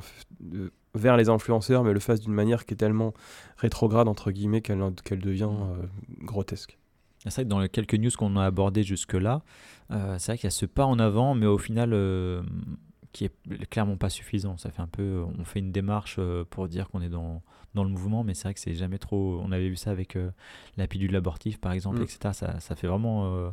[0.98, 3.14] vers les influenceurs, mais le fasse d'une manière qui est tellement
[3.56, 5.86] rétrograde entre guillemets qu'elle devient euh,
[6.22, 6.78] grotesque.
[7.18, 9.42] C'est vrai que dans les quelques news qu'on a abordées jusque-là,
[9.90, 12.42] euh, c'est vrai qu'il y a ce pas en avant, mais au final, euh,
[13.12, 14.56] qui est clairement pas suffisant.
[14.56, 17.42] Ça fait un peu, on fait une démarche pour dire qu'on est dans,
[17.74, 19.40] dans le mouvement, mais c'est vrai que c'est jamais trop.
[19.42, 20.16] On avait vu ça avec
[20.76, 22.02] la pilule abortive, par exemple, Mm.
[22.02, 22.18] etc.
[22.32, 23.50] Ça, ça fait vraiment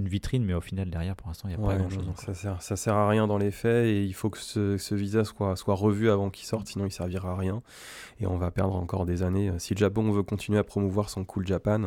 [0.00, 2.04] une vitrine, mais au final, derrière, pour l'instant, il n'y a Ouais, pas grand-chose.
[2.16, 4.94] ça sert, ça sert à rien dans les faits et il faut que ce, ce
[4.94, 7.62] visa soit, soit revu avant qu'il sorte, sinon il servira à rien
[8.18, 9.52] et on va perdre encore des années.
[9.58, 11.84] Si le Japon veut continuer à promouvoir son cool Japan,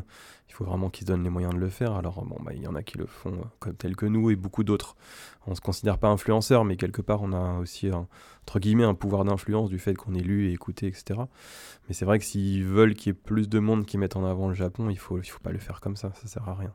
[0.49, 1.93] il faut vraiment qu'il se donne les moyens de le faire.
[1.93, 4.30] Alors bon, bah, il y en a qui le font euh, comme tels que nous
[4.30, 4.95] et beaucoup d'autres.
[5.47, 8.08] On se considère pas influenceur, mais quelque part on a aussi un,
[8.43, 11.19] entre guillemets un pouvoir d'influence du fait qu'on est lu et écouté, etc.
[11.88, 14.23] Mais c'est vrai que s'ils veulent qu'il y ait plus de monde qui mette en
[14.26, 16.54] avant le Japon, il faut, il faut pas le faire comme ça, ça sert à
[16.56, 16.73] rien.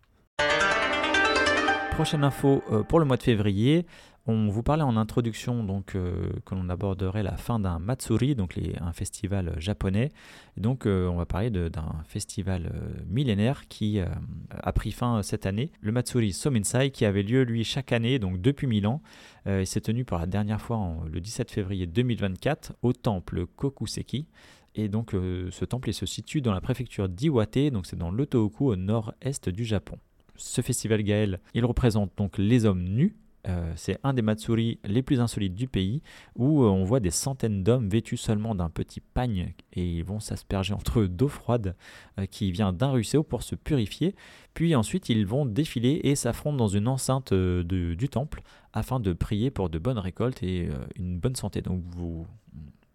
[1.99, 3.85] Prochaine info euh, pour le mois de février.
[4.29, 8.57] On vous parlait en introduction donc euh, que l'on aborderait la fin d'un Matsuri, donc
[8.81, 10.13] un festival euh, japonais.
[10.57, 12.71] Donc on va parler d'un festival
[13.09, 15.73] millénaire qui a pris fin cette année.
[15.81, 19.03] Le Matsuri Somensai qui avait lieu lui chaque année, donc depuis 1000 ans.
[19.49, 20.79] Euh, il s'est tenu pour la dernière fois
[21.13, 24.29] le 17 février 2024 au temple Kokuseki.
[24.77, 28.25] Et donc ce temple il se situe dans la préfecture d'Iwate, donc c'est dans le
[28.25, 29.99] Tohoku au nord-est du Japon.
[30.39, 33.17] Ce festival Gaël, il représente donc les hommes nus.
[33.47, 36.03] Euh, c'est un des Matsuri les plus insolites du pays
[36.37, 40.21] où euh, on voit des centaines d'hommes vêtus seulement d'un petit pagne et ils vont
[40.21, 41.77] s'asperger entre eux d'eau froide
[42.19, 44.15] euh, qui vient d'un ruisseau pour se purifier.
[44.55, 49.51] Puis ensuite ils vont défiler et s'affrontent dans une enceinte du temple afin de prier
[49.51, 51.63] pour de bonnes récoltes et une bonne santé.
[51.63, 52.27] Donc vous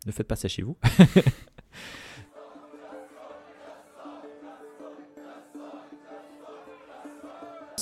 [0.06, 0.78] ne faites pas ça chez vous.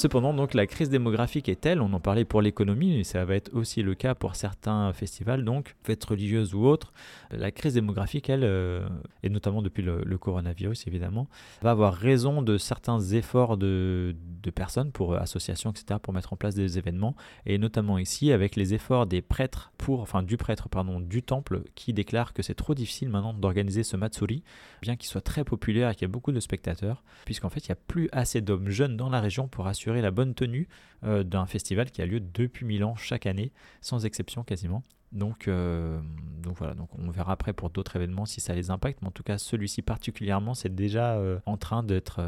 [0.02, 3.36] Cependant, donc la crise démographique est telle, on en parlait pour l'économie, mais ça va
[3.36, 6.92] être aussi le cas pour certains festivals, donc fêtes religieuses ou autres.
[7.30, 8.90] La crise démographique, elle, euh,
[9.22, 11.28] et notamment depuis le, coronavirus évidemment,
[11.62, 16.34] va avoir raison de certains efforts de, de personnes, pour euh, associations, etc., pour mettre
[16.34, 20.36] en place des événements, et notamment ici avec les efforts des prêtres, pour, enfin du
[20.36, 24.42] prêtre, pardon, du temple, qui déclare que c'est trop difficile maintenant d'organiser ce Matsuri,
[24.82, 27.70] bien qu'il soit très populaire et qu'il y a beaucoup de spectateurs, puisqu'en fait il
[27.70, 30.69] n'y a plus assez d'hommes jeunes dans la région pour assurer la bonne tenue
[31.04, 33.51] euh, d'un festival qui a lieu depuis 1000 ans chaque année,
[33.82, 34.84] sans exception quasiment.
[35.12, 35.99] Donc, euh,
[36.41, 39.12] donc voilà, donc on verra après pour d'autres événements si ça les impacte, mais en
[39.12, 42.21] tout cas celui-ci particulièrement, c'est déjà euh, en train d'être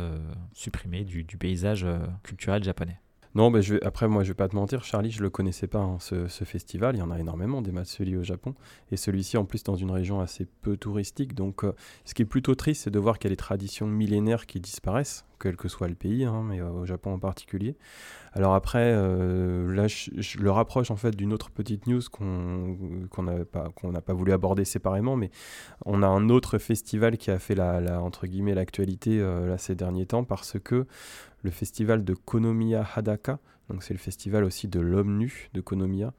[0.52, 1.88] supprimé du, paysage
[2.23, 2.99] culturel japonais.
[3.36, 6.28] Non, après, moi, je vais pas te mentir, Charlie, je le connaissais pas, hein, ce,
[6.43, 6.96] festival.
[6.96, 8.54] Il y en a énormément des Matsuri au Japon.
[8.91, 11.34] Et celui-ci, en plus, dans une région assez peu touristique.
[11.34, 11.74] Donc, euh,
[12.06, 14.60] ce qui est plutôt triste, c'est de voir qu'il y a des traditions millénaires qui
[14.60, 17.76] disparaissent, quel que soit le pays, hein, mais euh, au Japon en particulier.
[18.34, 23.46] Alors après, euh, là, je, le rapproche en fait d'une autre petite news qu'on n'a
[23.46, 25.30] pas, voulu aborder séparément, mais
[25.86, 29.24] on a un autre festival qui a fait la, entre l'actualité
[29.58, 30.88] ces derniers temps parce que
[31.44, 36.14] le festival de Konomiya Hadaka, donc c'est le festival aussi de l'homme nu de Konomiya,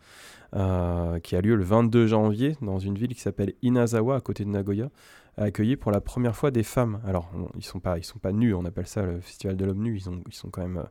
[0.54, 4.44] euh, qui a lieu le 22 janvier dans une ville qui s'appelle Inazawa à côté
[4.44, 4.90] de Nagoya,
[5.36, 7.00] a accueilli pour la première fois des femmes.
[7.06, 9.64] Alors on- ils sont pas ils sont pas nus, on appelle ça le festival de
[9.64, 9.96] l'homme nu.
[9.96, 10.84] Ils ont ils sont quand même euh,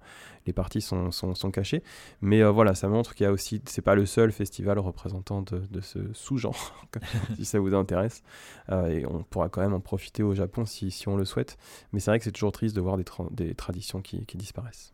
[0.46, 1.84] les parties sont, sont, sont cachées,
[2.22, 5.42] mais euh, voilà ça montre qu'il y a aussi c'est pas le seul festival représentant
[5.42, 6.88] de, de ce sous-genre
[7.36, 8.22] si ça vous intéresse
[8.70, 11.58] Euh, et on pourra quand même en profiter au Japon si, si on le souhaite.
[11.92, 14.38] Mais c'est vrai que c'est toujours triste de voir des, tra- des traditions qui, qui
[14.38, 14.94] disparaissent.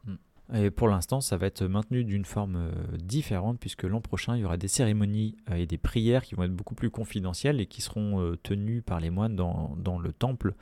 [0.54, 4.42] Et pour l'instant, ça va être maintenu d'une forme euh, différente, puisque l'an prochain, il
[4.42, 7.68] y aura des cérémonies euh, et des prières qui vont être beaucoup plus confidentielles et
[7.68, 10.56] qui seront euh, tenues par les moines dans, le temple.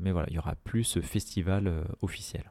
[0.00, 2.44] Mais voilà, il y aura plus ce festival officiel.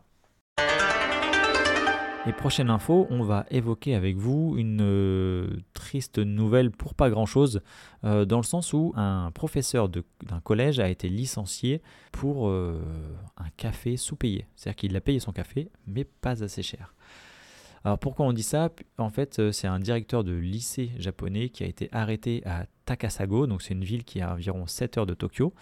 [2.28, 7.62] Et prochaine info, on va évoquer avec vous une euh, triste nouvelle pour pas grand-chose,
[8.04, 12.82] euh, dans le sens où un professeur d'un collège a été licencié pour euh,
[13.38, 14.46] un café sous-payé.
[14.58, 16.94] C'est-à-dire qu'il a payé son café, mais pas assez cher.
[17.88, 18.70] Alors pourquoi on dit ça?
[18.98, 23.48] En fait, euh, c'est un directeur de lycée japonais qui a été arrêté à Takasago,
[23.48, 25.54] donc c'est une ville qui est à environ 7 heures de Tokyo,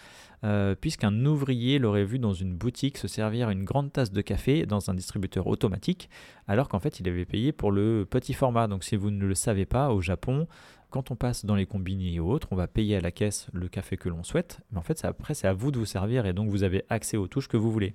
[0.42, 4.66] euh, puisqu'un ouvrier l'aurait vu dans une boutique se servir une grande tasse de café
[4.66, 6.10] dans un distributeur automatique,
[6.48, 8.66] alors qu'en fait il avait payé pour le petit format.
[8.66, 10.48] Donc si vous ne le savez pas, au Japon,
[10.90, 13.68] quand on passe dans les combini et autres, on va payer à la caisse le
[13.68, 16.32] café que l'on souhaite, mais en fait après c'est à vous de vous servir et
[16.32, 17.94] donc vous avez accès aux touches que vous voulez.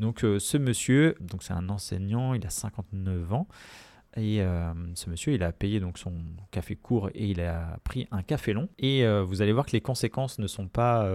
[0.00, 3.48] Donc euh, ce monsieur, donc c'est un enseignant, il a 59 ans.
[4.16, 6.14] Et euh, ce monsieur, il a payé donc son
[6.50, 8.68] café court et il a pris un café long.
[8.78, 11.08] Et euh, vous allez voir que les conséquences ne sont pas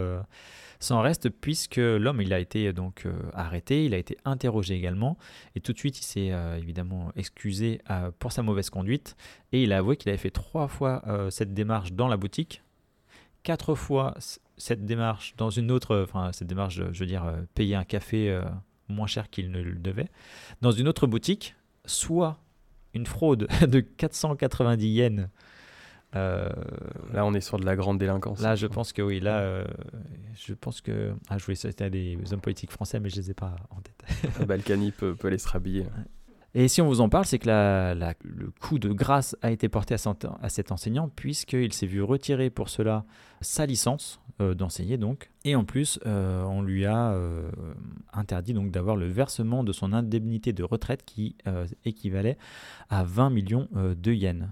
[0.80, 5.18] sans reste puisque l'homme, il a été donc arrêté, il a été interrogé également.
[5.56, 7.82] Et tout de suite, il s'est évidemment excusé
[8.20, 9.18] pour sa mauvaise conduite.
[9.52, 12.64] Et il a avoué qu'il avait fait trois fois cette démarche dans la boutique,
[13.42, 14.14] quatre fois
[14.56, 18.40] cette démarche dans une autre, enfin cette démarche, je veux dire, payer un café
[18.90, 20.10] moins cher qu'il ne le devait,
[20.62, 22.40] dans une autre boutique, soit
[22.94, 25.28] une fraude de 490 yens
[26.16, 26.48] Euh,
[27.12, 28.40] Là, on est sur de la grande délinquance.
[28.42, 29.20] là, je pense que oui.
[29.20, 29.66] Là, euh,
[30.36, 31.14] je pense que.
[31.30, 34.46] Ah, je voulais citer des hommes politiques français, mais je les ai pas en tête.
[34.48, 35.86] Balkany peut, peut aller se rhabiller.
[36.54, 39.50] Et si on vous en parle, c'est que la- la- le coup de grâce a
[39.50, 39.98] été porté à,
[40.42, 43.06] à cet enseignant puisqu'il s'est vu retirer pour cela
[43.42, 45.30] sa licence euh, d'enseigner donc.
[45.46, 47.52] Et en plus, euh, on lui a euh,
[48.14, 51.36] interdit donc d'avoir le versement de son indemnité de retraite qui
[51.86, 52.40] équivalait
[52.90, 54.48] à 20 millions de yens.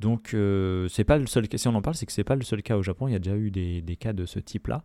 [0.00, 0.34] Donc
[0.88, 2.62] c'est pas le seul cas, si on en parle, c'est que c'est pas le seul
[2.64, 4.82] cas au Japon, il y a déjà eu des, des cas de ce type-là.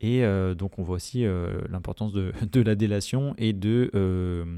[0.00, 0.24] Et
[0.58, 1.24] donc on voit aussi
[1.70, 3.92] l'importance de, de la délation et de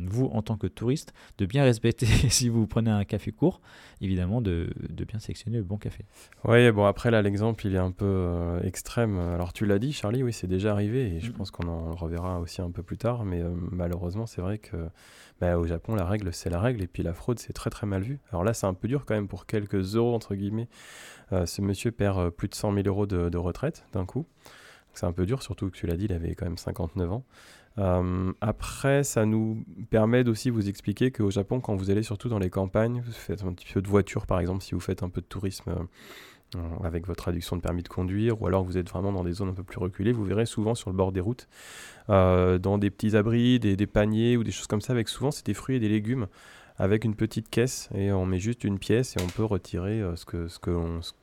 [0.06, 3.60] vous en tant que touriste de bien respecter si vous prenez un café court,
[4.00, 6.04] évidemment de, de bien sélectionner le bon café.
[6.44, 9.18] Oui, bon, après, là, l'exemple, il est un peu euh, extrême.
[9.18, 12.40] Alors, tu l'as dit, Charlie, oui, c'est déjà arrivé, et je pense qu'on en reverra
[12.40, 14.76] aussi un peu plus tard, mais euh, malheureusement, c'est vrai que
[15.40, 17.86] bah, au Japon, la règle, c'est la règle, et puis la fraude, c'est très, très
[17.86, 18.18] mal vu.
[18.30, 20.68] Alors là, c'est un peu dur quand même pour quelques euros, entre guillemets.
[21.32, 24.26] Euh, ce monsieur perd euh, plus de 100 000 euros de, de retraite d'un coup.
[24.94, 27.24] C'est un peu dur, surtout que tu l'as dit, il avait quand même 59 ans.
[27.78, 32.38] Euh, après, ça nous permet d'aussi vous expliquer qu'au Japon, quand vous allez surtout dans
[32.38, 35.08] les campagnes, vous faites un petit peu de voiture par exemple, si vous faites un
[35.08, 35.86] peu de tourisme
[36.56, 39.32] euh, avec votre traduction de permis de conduire, ou alors vous êtes vraiment dans des
[39.32, 41.46] zones un peu plus reculées, vous verrez souvent sur le bord des routes,
[42.08, 45.30] euh, dans des petits abris, des, des paniers ou des choses comme ça, avec souvent
[45.30, 46.26] c'est des fruits et des légumes
[46.78, 50.14] avec une petite caisse et on met juste une pièce et on peut retirer euh,
[50.16, 50.70] ce que ce que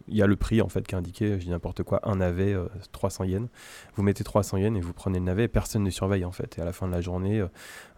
[0.08, 2.18] il y a le prix en fait qui est indiqué je dis n'importe quoi un
[2.18, 3.50] navet euh, 300 yens.
[3.96, 6.58] Vous mettez 300 yens et vous prenez le navet et personne ne surveille en fait.
[6.58, 7.48] Et à la fin de la journée euh,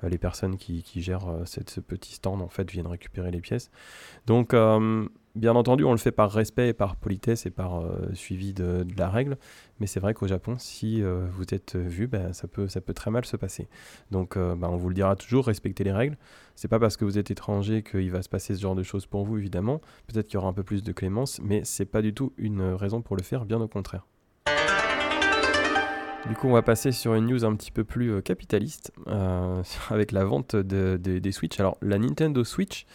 [0.04, 3.42] euh, les personnes qui, qui gèrent euh, ce petit stand en fait viennent récupérer les
[3.42, 3.72] pièces.
[4.26, 8.10] Donc euh, bien entendu on le fait par respect et par politesse et par euh,
[8.14, 9.38] suivi de, la règle
[9.80, 13.26] mais c'est vrai qu'au Japon si euh, vous êtes vu ben, ça peut très mal
[13.26, 13.68] se passer
[14.12, 16.18] donc euh, ben, on vous le dira toujours respectez les règles
[16.56, 19.06] c'est pas parce que vous êtes étranger qu'il va se passer ce genre de choses
[19.06, 19.80] pour vous, évidemment.
[20.08, 22.74] Peut-être qu'il y aura un peu plus de clémence, mais c'est pas du tout une
[22.74, 24.08] raison pour le faire, bien au contraire.
[26.28, 28.92] Du coup, on va passer sur une news un petit peu plus capitaliste,
[29.92, 31.60] avec la vente de- de- des Switch.
[31.60, 32.88] Alors, la Nintendo Switch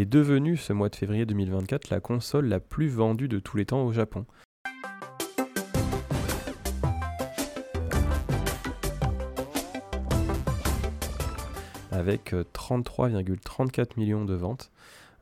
[0.00, 3.66] est devenue, ce mois de février 2024, la console la plus vendue de tous les
[3.66, 4.26] temps au Japon.
[11.90, 14.70] avec euh, 33,34 millions de ventes.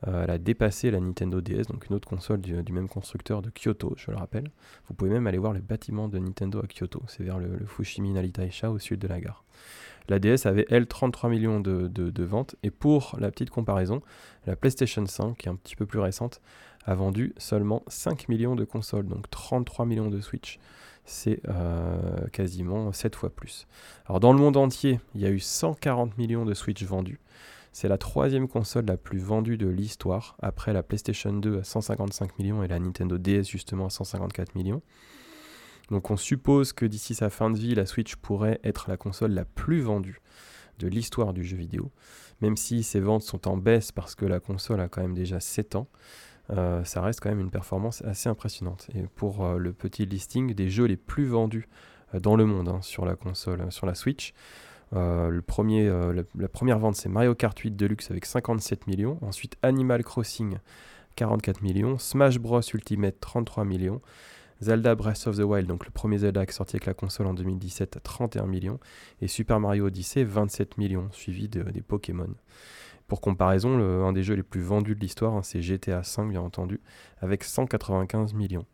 [0.07, 3.49] Euh, elle a dépassé la Nintendo DS, donc une autre console du, même constructeur de
[3.49, 4.51] Kyoto, je le rappelle.
[4.87, 8.11] Vous pouvez même aller voir le bâtiment de Nintendo à Kyoto, c'est vers le, Fushimi
[8.11, 9.43] Naritaisha au sud de la gare.
[10.09, 14.01] La DS avait, elle, 33 millions de, ventes, et pour la petite comparaison,
[14.45, 16.41] la PlayStation 5, qui est un petit peu plus récente,
[16.85, 20.59] a vendu seulement 5 millions de consoles, donc 33 millions de Switch.
[21.03, 23.67] C'est euh, quasiment 7 fois plus.
[24.07, 27.19] Alors dans le monde entier, il y a eu 140 millions de Switch vendus.
[27.71, 32.39] C'est la troisième console la plus vendue de l'histoire, après la PlayStation 2 à 155
[32.39, 34.81] millions et la Nintendo DS justement à 154 millions.
[35.89, 39.31] Donc on suppose que d'ici sa fin de vie, la Switch pourrait être la console
[39.31, 40.19] la plus vendue
[40.79, 41.91] de l'histoire du jeu vidéo.
[42.41, 45.39] Même si ses ventes sont en baisse parce que la console a quand même déjà
[45.39, 45.87] 7 ans,
[46.49, 48.87] euh, ça reste quand même une performance assez impressionnante.
[48.95, 51.67] Et pour euh, le petit listing des jeux les plus vendus
[52.13, 54.33] euh, dans le monde hein, sur la console, sur la Switch,
[54.93, 60.59] la première vente c'est Mario Kart 8 Deluxe avec 57 millions, ensuite Animal Crossing
[61.17, 64.01] 44 millions, Smash Bros Ultimate 33 millions,
[64.61, 67.27] Zelda Breath of the Wild, donc le premier Zelda qui est sorti avec la console
[67.27, 68.79] en 2017 à 31 millions,
[69.21, 72.29] et Super Mario Odyssey 27 millions, suivi de- des Pokémon.
[73.07, 76.41] Pour comparaison, un des jeux les plus vendus de l'histoire, hein, c'est GTA V bien
[76.41, 76.81] entendu,
[77.21, 78.65] avec 195 millions.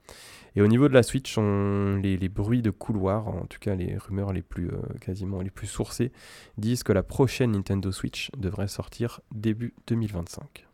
[0.55, 4.33] Et au niveau de la Switch, les bruits de couloir, en tout cas les rumeurs
[4.33, 6.11] les plus euh, quasiment les plus sourcées,
[6.57, 10.67] disent que la prochaine Nintendo Switch devrait sortir début 2025.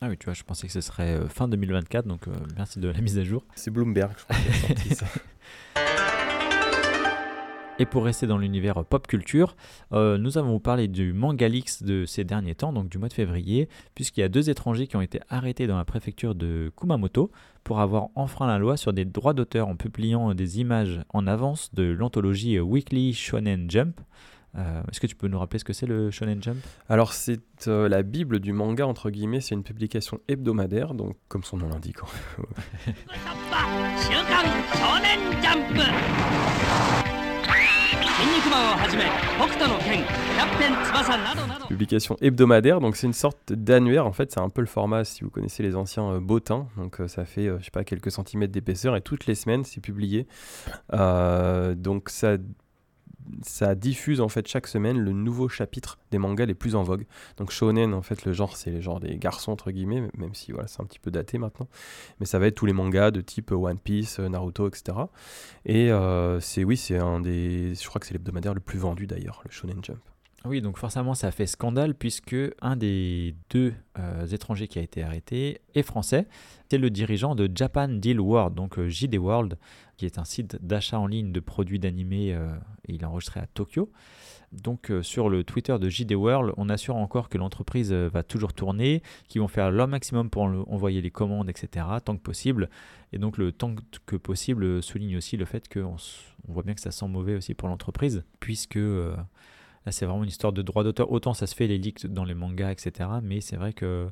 [0.00, 2.78] Ah oui, tu vois, je pensais que ce serait euh, fin 2024, donc euh, merci
[2.78, 3.44] de la mise à jour.
[3.56, 5.06] C'est Bloomberg, je crois, qui a sorti ça.
[7.80, 9.56] Et pour rester dans l'univers pop culture,
[9.92, 13.68] euh, nous avons parlé du Mangalix de ces derniers temps, donc du mois de février,
[13.96, 17.32] puisqu'il y a deux étrangers qui ont été arrêtés dans la préfecture de Kumamoto
[17.64, 21.74] pour avoir enfreint la loi sur des droits d'auteur en publiant des images en avance
[21.74, 24.00] de l'anthologie Weekly Shonen Jump.
[24.56, 26.58] Euh, est-ce que tu peux nous rappeler ce que c'est le Shonen Jump?
[26.88, 31.44] Alors c'est euh, la Bible du manga entre guillemets, c'est une publication hebdomadaire, donc comme
[31.44, 31.98] son nom l'indique.
[32.02, 32.42] Hein.
[41.68, 45.22] Publication hebdomadaire, donc c'est une sorte d'annuaire en fait, c'est un peu le format si
[45.22, 48.10] vous connaissez les anciens euh, bottins, donc euh, ça fait euh, je sais pas quelques
[48.10, 50.26] centimètres d'épaisseur et toutes les semaines c'est publié.
[50.90, 52.36] donc ça
[53.42, 57.06] ça diffuse en fait chaque semaine le nouveau chapitre des mangas les plus en vogue.
[57.36, 60.52] Donc shonen en fait le genre c'est les genres des garçons entre guillemets, même si
[60.52, 61.68] voilà c'est un petit peu daté maintenant.
[62.20, 64.98] Mais ça va être tous les mangas de type One Piece, Naruto, etc.
[65.64, 65.90] Et
[66.40, 69.50] c'est oui c'est un des, je crois que c'est l'hebdomadaire le plus vendu d'ailleurs, le
[69.50, 70.00] Shonen Jump.
[70.44, 75.02] Oui, donc forcément ça fait scandale puisque un des deux euh, étrangers qui a été
[75.02, 76.28] arrêté est français.
[76.70, 79.58] C'est le dirigeant de Japan Deal World, donc euh, JD World,
[79.98, 82.32] qui est un site d'achat en ligne de produits d'animé.
[82.32, 83.92] Euh, il est enregistré à Tokyo.
[84.52, 89.02] Donc sur le Twitter de JD World, on assure encore que l'entreprise va toujours tourner,
[89.28, 92.70] qu'ils vont faire leur maximum pour envoyer les commandes, etc., tant que possible.
[93.12, 93.74] Et donc le tant
[94.06, 95.96] que possible souligne aussi le fait qu'on
[96.48, 98.78] on voit bien que ça sent mauvais aussi pour l'entreprise, puisque
[99.88, 101.10] Là, c'est vraiment une histoire de droit d'auteur.
[101.10, 103.08] Autant ça se fait les leaks dans les mangas, etc.
[103.22, 104.10] Mais c'est vrai que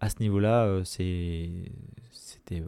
[0.00, 0.84] à ce niveau-là, euh,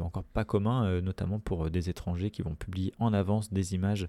[0.01, 3.75] encore pas commun, euh, notamment pour euh, des étrangers qui vont publier en avance des
[3.75, 4.09] images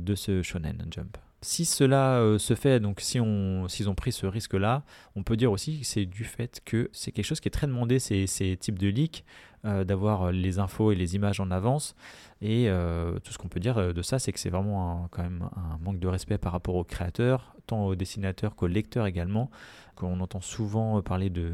[0.00, 1.16] de ce Shonen Jump.
[1.42, 4.82] Si cela se fait, donc si on, s'ils ont pris ce risque-là,
[5.14, 7.68] on peut dire aussi que c'est du fait que c'est quelque chose qui est très
[7.68, 9.24] demandé, ces, ces types de leaks,
[9.62, 11.94] d'avoir les infos et les images en avance.
[12.42, 15.22] Et euh, tout ce qu'on peut dire euh, de ça, c'est que c'est vraiment quand
[15.22, 19.50] même un manque de respect par rapport aux créateurs, tant aux dessinateurs qu'aux lecteurs également,
[19.94, 21.52] qu'on entend souvent parler de,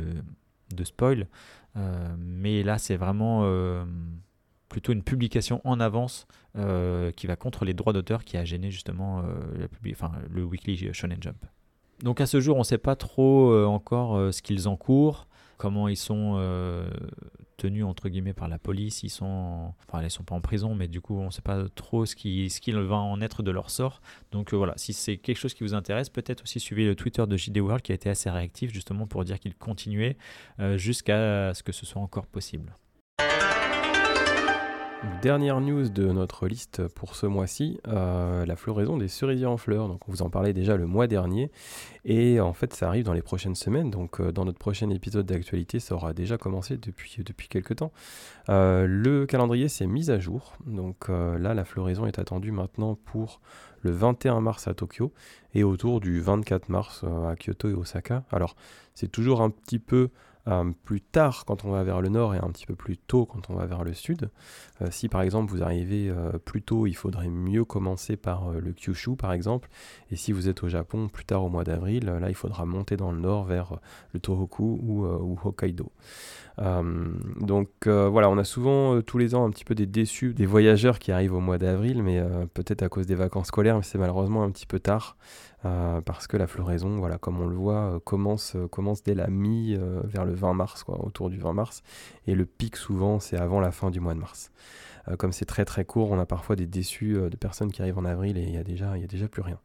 [0.75, 1.27] de spoil.
[1.77, 3.49] Euh, mais là, c'est vraiment
[4.69, 6.27] plutôt une publication en avance
[7.17, 9.23] qui va contre les droits d'auteur qui a gêné justement
[9.93, 11.45] enfin, le Weekly Shonen Jump.
[12.03, 15.97] Donc à ce jour, on ne sait pas trop encore ce qu'ils encourent comment ils
[15.97, 16.89] sont euh,
[17.57, 19.03] tenus entre guillemets par la police.
[19.03, 21.65] Ils sont, enfin, ils sont pas en prison, mais du coup, on ne sait pas
[21.75, 24.01] trop ce qui, ce qu'il va en être de leur sort.
[24.33, 27.27] Donc euh, voilà, si c'est quelque chose qui vous intéresse, peut-être aussi suivez le Twitter
[27.27, 30.17] de JD World qui a été assez réactif justement pour dire qu'il continuait
[30.61, 32.75] euh, jusqu'à ce que ce soit encore possible.
[35.23, 39.89] Dernière news de notre liste pour ce mois-ci, euh, la floraison des cerisiers en fleurs.
[39.89, 41.51] Donc on vous en parlait déjà le mois dernier
[42.05, 43.91] et en fait ça arrive dans les prochaines semaines.
[43.91, 47.93] Donc euh, dans notre prochain épisode d'actualité, ça aura déjà commencé depuis, depuis quelques temps.
[48.49, 50.55] Euh, le calendrier s'est mis à jour.
[50.67, 53.41] Donc là la floraison est attendue maintenant pour
[53.83, 55.13] le 21 mars à Tokyo
[55.55, 58.25] et autour du 24 mars à Kyoto et Osaka.
[58.31, 58.55] Alors
[58.95, 60.11] c'est toujours un petit peu
[60.49, 63.27] euh, plus tard quand on va vers le nord et un petit peu plus tôt
[63.27, 64.31] quand on va vers le sud.
[64.81, 68.73] Euh, si par exemple vous arrivez euh, plus tôt, il faudrait mieux commencer par le
[68.73, 69.69] Kyushu par exemple.
[70.11, 72.97] Et si vous êtes au Japon plus tard au mois d'avril, là il faudra monter
[72.97, 73.79] dans le nord vers
[74.13, 75.91] le Tohoku ou, ou Hokkaido.
[76.59, 80.99] Donc voilà, on a souvent tous les ans un petit peu des déçus des voyageurs
[80.99, 82.23] qui arrivent au mois d'avril, mais
[82.55, 85.17] peut-être à cause des vacances scolaires, mais c'est malheureusement un petit peu tard.
[85.67, 89.15] Euh, parce que la floraison, voilà, comme on le voit, euh, commence, euh, commence dès
[89.15, 91.83] la mi, vers le 20 mars, autour du 20 mars,
[92.27, 94.51] et le pic souvent c'est avant la fin du mois de mars.
[95.19, 98.05] Comme c'est très très court, on a parfois des déçus de personnes qui arrivent en
[98.05, 99.59] avril et il y a déjà, a déjà plus rien.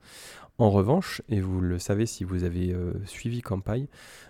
[0.57, 2.75] En revanche, et vous le savez si vous avez
[3.05, 3.87] suivi Campagne,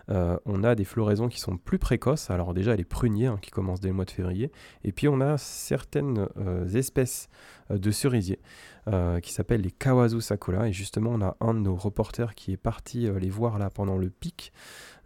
[0.07, 2.29] on a des floraisons qui sont plus précoces.
[2.29, 4.51] Alors déjà les pruniers hein, qui commencent dès le mois de février,
[4.85, 6.27] et puis on a certaines
[6.73, 7.27] espèces
[7.69, 8.39] de cerisiers
[8.87, 10.67] euh, qui s'appelle les Kawazu Sakura.
[10.67, 13.69] Et justement, on a un de nos reporters qui est parti euh, les voir là
[13.69, 14.51] pendant le pic.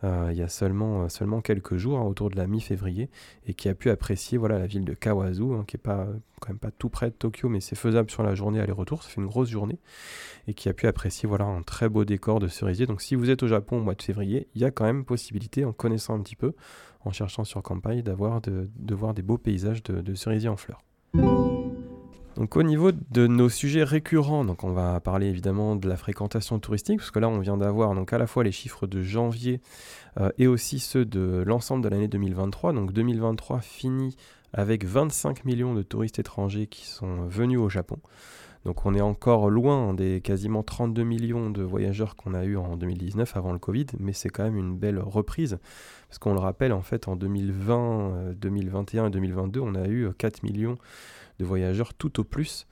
[0.05, 3.09] Euh, il y a seulement, seulement quelques jours, hein, autour de la mi-février,
[3.47, 6.07] et qui a pu apprécier voilà, la ville de Kawazu, hein, qui est pas,
[6.39, 9.09] quand même pas tout près de Tokyo, mais c'est faisable sur la journée aller-retour, ça
[9.09, 9.79] fait une grosse journée,
[10.47, 12.85] et qui a pu apprécier voilà, un très beau décor de cerisier.
[12.85, 15.05] Donc si vous êtes au Japon au mois de février, il y a quand même
[15.05, 16.53] possibilité, en connaissant un petit peu,
[17.03, 18.13] en cherchant sur campagne, de,
[18.75, 20.81] de voir des beaux paysages de, de cerisier en fleurs.
[22.35, 26.59] Donc au niveau de nos sujets récurrents, donc on va parler évidemment de la fréquentation
[26.59, 29.61] touristique, parce que là on vient d'avoir donc à la fois les chiffres de janvier
[30.19, 32.73] euh, et aussi ceux de l'ensemble de l'année 2023.
[32.73, 34.17] Donc 2023 finit
[34.51, 37.99] avec 25 millions de touristes étrangers qui sont venus au Japon.
[38.65, 42.75] Donc on est encore loin des quasiment 32 millions de voyageurs qu'on a eu en
[42.75, 45.59] 2019 avant le Covid, mais c'est quand même une belle reprise.
[46.09, 50.09] Parce qu'on le rappelle, en fait, en 2020, 2021 euh, et 2022, on a eu
[50.17, 50.77] 4 millions
[51.39, 52.67] de voyageurs tout au plus.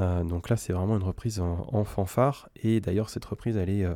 [0.00, 2.48] Euh, donc là, c'est vraiment une reprise en, fanfare.
[2.62, 3.94] Et d'ailleurs, cette reprise, elle est euh,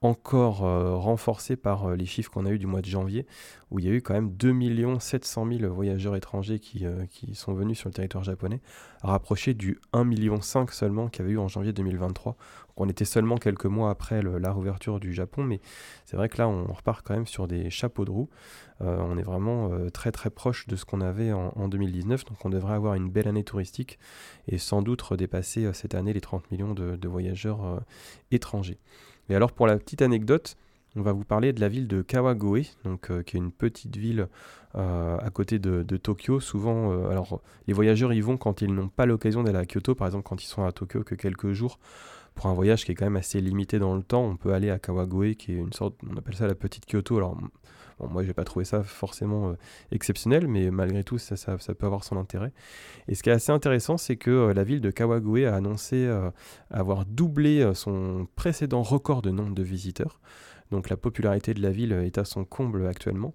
[0.00, 3.26] encore euh, renforcée par les chiffres qu'on a eu du mois de janvier,
[3.70, 4.54] où il y a eu quand même 2
[4.98, 6.86] 700 000 voyageurs étrangers qui,
[7.34, 8.60] sont venus sur le territoire japonais,
[9.02, 12.36] rapproché du 1,5 million seulement qu'il y avait eu en janvier 2023,
[12.76, 15.60] on était seulement quelques mois après la réouverture du Japon, mais
[16.04, 18.28] c'est vrai que là, on repart quand même sur des chapeaux de roue.
[18.82, 22.44] Euh, on est vraiment euh, très très proche de ce qu'on avait en, 2019, donc
[22.44, 23.98] on devrait avoir une belle année touristique
[24.48, 27.80] et sans doute dépasser euh, cette année les 30 millions de, voyageurs
[28.30, 28.78] étrangers.
[29.30, 30.56] Et alors pour la petite anecdote,
[30.96, 32.62] on va vous parler de la ville de Kawagoe,
[33.26, 34.28] qui est une petite ville
[34.74, 36.40] à côté de, de Tokyo.
[36.40, 40.08] Souvent, alors les voyageurs y vont quand ils n'ont pas l'occasion d'aller à Kyoto, par
[40.08, 41.78] exemple quand ils sont à Tokyo que quelques jours
[42.36, 44.70] pour un voyage qui est quand même assez limité dans le temps, on peut aller
[44.70, 47.16] à Kawagoe, qui est une sorte, on appelle ça la petite Kyoto.
[47.16, 47.34] Alors,
[47.98, 49.54] bon, moi, j'ai pas trouvé ça forcément euh,
[49.90, 52.52] exceptionnel, mais malgré tout, ça, peut avoir son intérêt.
[53.08, 55.96] Et ce qui est assez intéressant, c'est que euh, la ville de Kawagoe a annoncé
[55.96, 56.30] euh,
[56.70, 60.20] avoir doublé son précédent record de nombre de visiteurs.
[60.70, 63.34] Donc la popularité de la ville est à son comble actuellement.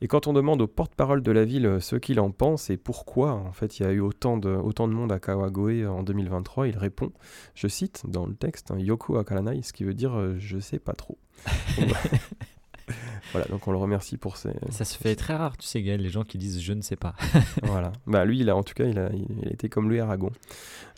[0.00, 3.32] Et quand on demande au porte-parole de la ville ce qu'il en pense et pourquoi
[3.32, 6.68] en fait il y a eu autant de, autant de monde à Kawagoe en 2023,
[6.68, 7.12] il répond,
[7.54, 10.78] je cite dans le texte, hein, Yoko Akaranai, ce qui veut dire euh, je sais
[10.78, 11.18] pas trop.
[13.32, 14.50] voilà, donc on le remercie pour ces.
[14.70, 16.96] Ça se fait très rare, tu sais, Gaël, les gens qui disent je ne sais
[16.96, 17.14] pas.
[17.62, 17.92] voilà.
[18.06, 20.30] Bah lui, il a, en tout cas, il a, il a été comme Louis Aragon.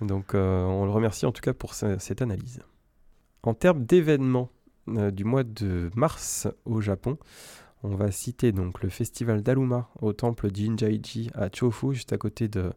[0.00, 2.60] Donc euh, on le remercie en tout cas pour cette analyse.
[3.42, 7.18] En termes d'événements euh, du mois de mars au Japon.
[7.84, 12.46] On va citer donc le festival d'Aluma au temple Jinjaiji à Chofu, juste à côté
[12.46, 12.70] de,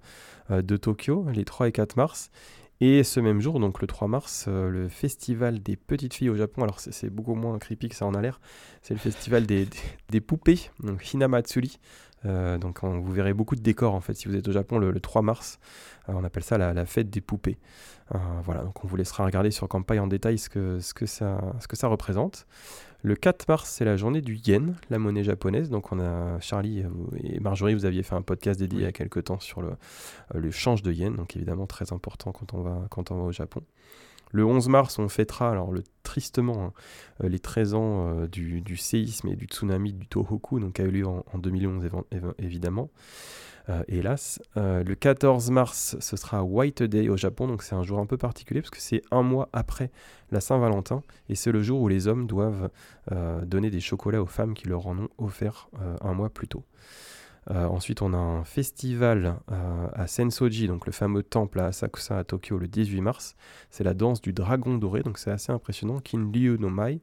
[0.49, 2.31] euh, de Tokyo, les 3 et 4 mars.
[2.81, 6.35] Et ce même jour, donc le 3 mars, euh, le festival des petites filles au
[6.35, 6.63] Japon.
[6.63, 8.39] Alors c'est beaucoup moins creepy que ça en a l'air.
[8.81, 9.67] C'est le festival des,
[10.21, 11.79] poupées, donc Hinamatsuri.
[12.23, 15.21] donc vous verrez beaucoup de décors en fait si vous êtes au Japon le, 3
[15.21, 15.59] mars.
[16.07, 17.57] on appelle ça la, la, fête des poupées.
[18.13, 21.05] Euh, voilà, donc on vous laissera regarder sur campagne en détail ce que, ce que,
[21.05, 22.45] ça, ce que ça représente.
[23.05, 25.69] Le 4 mars, c'est la journée du yen, la monnaie japonaise.
[25.69, 26.83] Donc on a Charlie
[27.23, 29.73] et Marjorie, vous aviez fait un podcast dédié il y a quelques temps sur le,
[30.33, 33.23] euh, le change de yen, donc évidemment très important quand on va, quand on va
[33.25, 33.61] au Japon.
[34.31, 36.73] Le 11 mars, on fêtera, alors le, tristement, hein,
[37.23, 40.85] euh, les 13 ans du, du, séisme et du tsunami du Tohoku, donc qui a
[40.85, 41.87] eu lieu en, en 2011
[42.39, 42.89] évidemment.
[43.69, 44.39] Euh, hélas.
[44.57, 48.05] Euh, le 14 mars, ce sera White Day au Japon, donc c'est un jour un
[48.05, 49.89] peu particulier parce que c'est un mois après
[50.31, 52.69] la Saint-Valentin et c'est le jour où les hommes doivent
[53.11, 55.69] euh, donner des chocolats aux femmes qui leur en ont offert
[56.01, 56.63] un mois plus tôt.
[57.49, 59.37] ensuite, on a un festival
[59.93, 63.35] à Sensoji, donc le fameux temple à Asakusa à Tokyo, le 18 mars.
[63.69, 65.99] C'est la danse du dragon doré, donc c'est assez impressionnant.
[65.99, 66.99] Kinryu no Mai,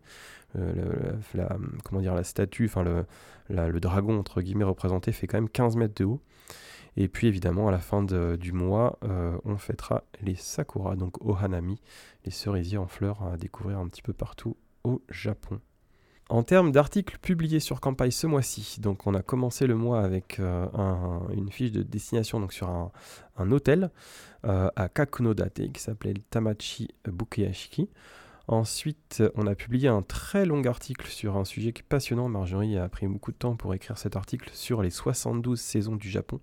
[0.54, 3.04] la, comment dire, la statue, enfin le,
[3.48, 6.20] le dragon entre guillemets représenté fait quand même 15 mètres de haut.
[6.96, 11.80] Et puis évidemment, à la fin du mois, euh, on fêtera les sakura, donc ohanami,
[12.24, 15.60] les cerisiers en fleurs à découvrir un petit peu partout au Japon.
[16.28, 20.38] En termes d'articles publiés sur Campai ce mois-ci, donc on a commencé le mois avec
[20.40, 20.66] euh,
[21.34, 23.90] une fiche de destination donc sur un, hôtel
[24.46, 27.90] euh, à Kakunodate qui s'appelait Tamachi Bukeyashiki.
[28.48, 32.28] Ensuite, on a publié un très long article sur un sujet qui est passionnant.
[32.28, 36.10] Marjorie a pris beaucoup de temps pour écrire cet article sur les 72 saisons du
[36.10, 36.40] Japon.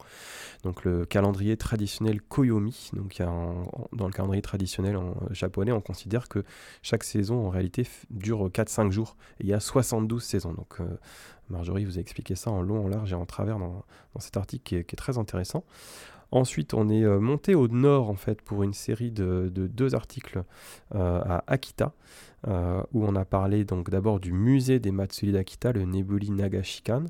[0.64, 2.92] Donc le calendrier traditionnel Koyomi.
[2.94, 6.44] Dans le calendrier traditionnel en japonais, on considère que
[6.82, 9.18] chaque saison en réalité dure 4-5 jours.
[9.40, 10.54] Il y a 72 saisons.
[10.54, 10.86] Donc euh,
[11.50, 13.84] Marjorie vous a expliqué ça en long, en large et en travers dans,
[14.20, 15.64] cet article qui est très intéressant.
[16.32, 20.44] Ensuite, on est euh, monté au nord en fait pour une série de, deux articles
[20.94, 21.94] euh, à Akita,
[22.48, 27.06] euh, où on a parlé donc d'abord du musée des Matsuri d'Akita, le Nebuli Nagashikan.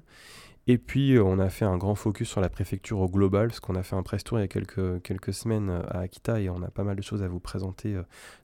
[0.67, 3.75] Et puis on a fait un grand focus sur la préfecture au global, parce qu'on
[3.75, 6.69] a fait un press tour il y a quelques, semaines à Akita et on a
[6.69, 7.95] pas mal de choses à vous présenter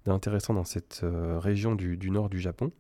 [0.06, 2.72] d'intéressant dans cette région du, nord du Japon.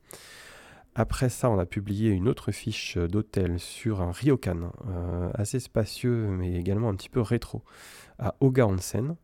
[0.97, 6.27] Après ça, on a publié une autre fiche d'hôtel sur un ryokan, euh, assez spacieux
[6.29, 7.63] mais également un petit peu rétro,
[8.17, 9.17] à Oga Onsen.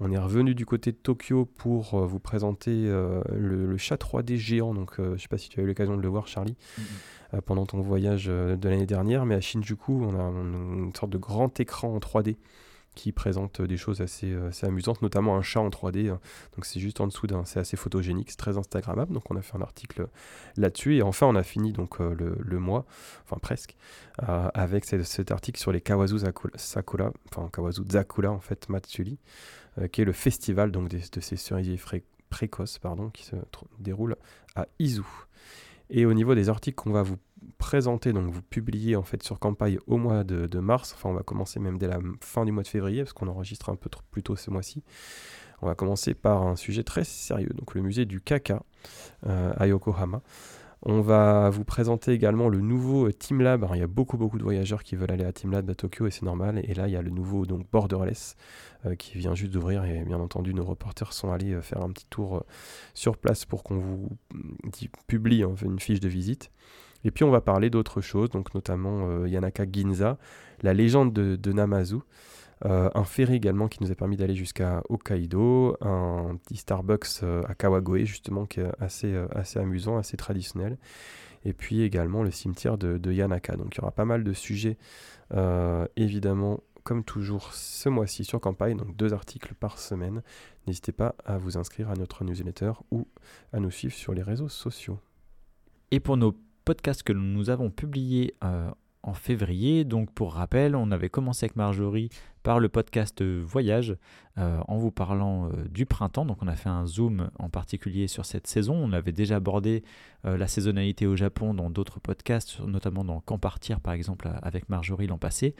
[0.00, 4.36] On est revenu du côté de Tokyo pour euh, vous présenter euh, le, chat 3D
[4.36, 4.74] géant.
[4.74, 6.56] Donc, je ne sais pas si tu as eu l'occasion de le voir, Charlie,
[7.46, 9.24] pendant ton voyage de l'année dernière.
[9.24, 12.36] Mais à Shinjuku, on a une sorte de grand écran en 3D
[12.94, 16.10] qui présente des choses assez, euh, assez, amusantes, notamment un chat en 3D.
[16.10, 16.20] Hein.
[16.54, 19.12] Donc c'est juste en dessous d'un, c'est assez photogénique, c'est très instagrammable.
[19.12, 20.08] Donc on a fait un article
[20.56, 22.84] là-dessus et enfin on a fini donc euh, le, mois,
[23.24, 23.76] enfin presque,
[24.28, 26.18] euh, avec cet, article sur les Kawazu
[26.56, 29.18] Sakura, enfin Kawazu Zakura en fait Matsuri,
[29.90, 31.80] qui est le festival donc de ces cerisiers
[32.30, 33.36] précoces pardon, qui se
[33.80, 34.16] déroule
[34.54, 35.02] à Izu.
[35.90, 37.18] Et au niveau des articles qu'on va vous
[37.58, 41.22] présenter, donc vous publiez en fait sur campagne au mois de, mars, enfin on va
[41.22, 44.22] commencer même dès la fin du mois de février, parce qu'on enregistre un peu plus
[44.22, 44.82] tôt ce mois-ci.
[45.62, 48.62] On va commencer par un sujet très sérieux, donc le musée du caca
[49.26, 50.22] euh, à Yokohama.
[50.86, 53.66] On va vous présenter également le nouveau Team Lab.
[53.72, 56.06] il y a beaucoup beaucoup de voyageurs qui veulent aller à Team Lab à Tokyo
[56.06, 56.60] et c'est normal.
[56.62, 58.36] Et là, il y a le nouveau donc Borderless
[58.84, 61.90] euh, qui vient juste d'ouvrir et bien entendu nos reporters sont allés euh, faire un
[61.90, 62.44] petit tour
[62.92, 66.50] sur place pour qu'on vous mm, publie une fiche de visite.
[67.04, 70.18] Et puis on va parler d'autres choses, donc notamment euh, Yanaka Ginza,
[70.62, 71.98] la légende de, Namazu,
[72.64, 77.42] euh, un ferry également qui nous a permis d'aller jusqu'à Hokkaido, un petit Starbucks euh,
[77.46, 80.78] à Kawagoe justement qui est assez, assez amusant, assez traditionnel,
[81.44, 83.56] et puis également le cimetière de, Yanaka.
[83.56, 84.78] Donc il y aura pas mal de sujets
[85.96, 90.22] évidemment comme toujours ce mois-ci sur campagne, donc deux articles par semaine.
[90.66, 93.08] N'hésitez pas à vous inscrire à notre newsletter ou
[93.52, 95.00] à nous suivre sur les réseaux sociaux.
[95.90, 98.70] Et pour nos podcasts que nous avons publiés euh,
[99.04, 99.84] en février.
[99.84, 102.08] Donc pour rappel, on avait commencé avec Marjorie
[102.42, 103.96] par le podcast Voyage
[104.36, 106.24] euh, en vous parlant euh, du printemps.
[106.24, 108.74] Donc on a fait un zoom en particulier sur cette saison.
[108.74, 109.82] On avait déjà abordé
[110.24, 114.68] euh, la saisonnalité au Japon dans d'autres podcasts, notamment dans Quand partir par exemple avec
[114.68, 115.54] Marjorie l'an passé.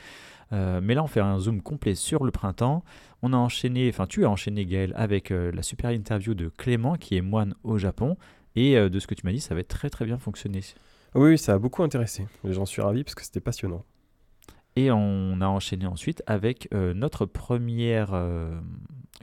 [0.52, 2.84] mais là on fait un zoom complet sur le printemps.
[3.22, 7.16] On a enchaîné, enfin tu as enchaîné Gaël avec la super interview de Clément qui
[7.16, 8.16] est moine au Japon.
[8.56, 10.60] Et de ce que tu m'as dit, ça avait très très bien fonctionné.
[11.14, 12.26] Oui, ça a beaucoup intéressé.
[12.44, 13.84] J'en suis ravi parce que c'était passionnant.
[14.76, 18.58] Et on a enchaîné ensuite avec euh, notre première euh,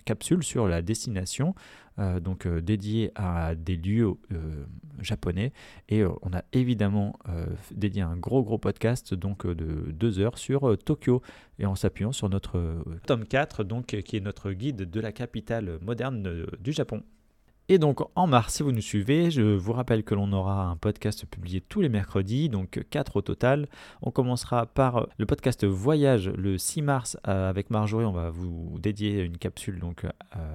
[0.06, 1.54] capsule sur la destination,
[2.00, 4.14] euh, donc dédiée à des lieux
[5.02, 5.52] japonais.
[5.90, 7.20] Et on a évidemment
[7.72, 11.22] dédié un gros gros podcast donc de deux heures sur Tokyo
[11.60, 15.80] et en s'appuyant sur notre tome 4, donc qui est notre guide de la capitale
[15.82, 17.04] moderne du Japon.
[17.74, 20.76] Et donc en mars, si vous nous suivez, je vous rappelle que l'on aura un
[20.76, 23.70] podcast publié tous les mercredis, donc 4 au total.
[24.02, 28.04] On commencera par le podcast Voyage le 6 mars euh, avec Marjorie.
[28.04, 30.10] On va vous dédier une capsule donc euh,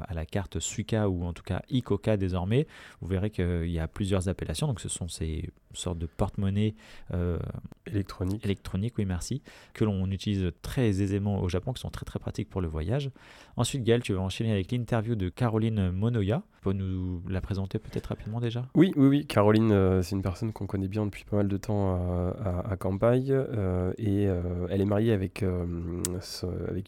[0.06, 2.66] à la carte Suica ou en tout cas Ikoka désormais.
[3.00, 6.74] Vous verrez qu'il y a plusieurs appellations, donc ce sont ces sortes de porte-monnaie
[7.14, 7.38] euh,
[7.86, 8.44] électronique.
[8.44, 9.42] électronique, oui merci,
[9.72, 13.10] que l'on utilise très aisément au Japon, qui sont très très pratiques pour le voyage.
[13.56, 16.42] Ensuite, Gaël, tu vas enchaîner avec l'interview de Caroline Monoya.
[16.66, 18.66] Peux nous la présenter peut-être rapidement déjà?
[18.74, 19.26] Oui, oui, oui.
[19.26, 22.76] Caroline, euh, c'est une personne qu'on connaît bien depuis pas mal de temps à, à,
[22.76, 23.30] Campagne.
[23.30, 25.44] Euh, et euh, elle est mariée avec,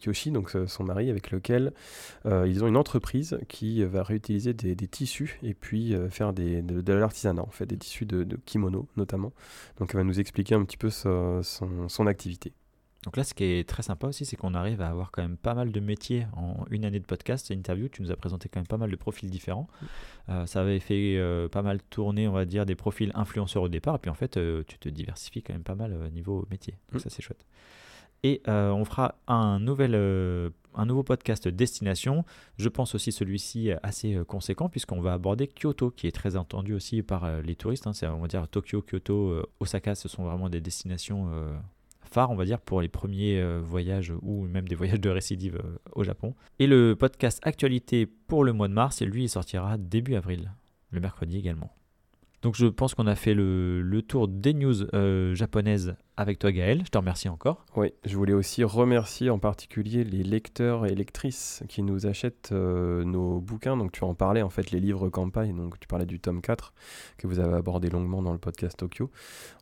[0.05, 1.71] Yoshi, donc son mari, avec lequel
[2.25, 7.51] ils ont une entreprise qui va réutiliser des, tissus et puis faire de, l'artisanat, en
[7.51, 9.31] fait, des tissus de, kimono notamment.
[9.79, 12.51] Donc elle va nous expliquer un petit peu son activité.
[13.05, 15.37] Donc là, ce qui est très sympa aussi, c'est qu'on arrive à avoir quand même
[15.37, 17.87] pas mal de métiers en une année de podcast et interview.
[17.87, 19.67] Tu nous as présenté quand même pas mal de profils différents.
[20.27, 23.69] Euh, ça avait fait euh, pas mal tourner, on va dire, des profils influenceurs au
[23.69, 23.95] départ.
[23.95, 26.75] Et puis en fait, euh, tu te diversifies quand même pas mal au niveau métier.
[26.91, 27.45] Donc ça, c'est chouette.
[28.23, 32.25] Et on fera un, nouvel, un nouveau podcast destination.
[32.57, 37.01] Je pense aussi celui-ci assez conséquent puisqu'on va aborder Kyoto, qui est très entendu aussi
[37.01, 37.87] par les touristes.
[37.87, 37.93] Hein.
[37.93, 41.31] C'est, on va dire, Tokyo, Kyoto, Osaka, ce sont vraiment des destinations
[42.11, 45.59] phare, on va dire, pour les premiers euh, voyages ou même des voyages de récidive
[45.63, 46.35] euh, au Japon.
[46.59, 50.51] Et le podcast Actualité pour le mois de mars, et lui, il sortira début avril,
[50.91, 51.71] le mercredi également.
[52.41, 56.81] Donc je pense qu'on a fait le, tour des news euh, japonaises avec toi Gaël.
[56.85, 57.65] Je te remercie encore.
[57.77, 63.05] Oui, je voulais aussi remercier en particulier les lecteurs et lectrices qui nous achètent euh,
[63.05, 63.77] nos bouquins.
[63.77, 65.55] Donc tu en parlais en fait, les livres campagne.
[65.55, 66.73] Donc tu parlais du tome 4
[67.17, 69.09] que vous avez abordé longuement dans le podcast Tokyo.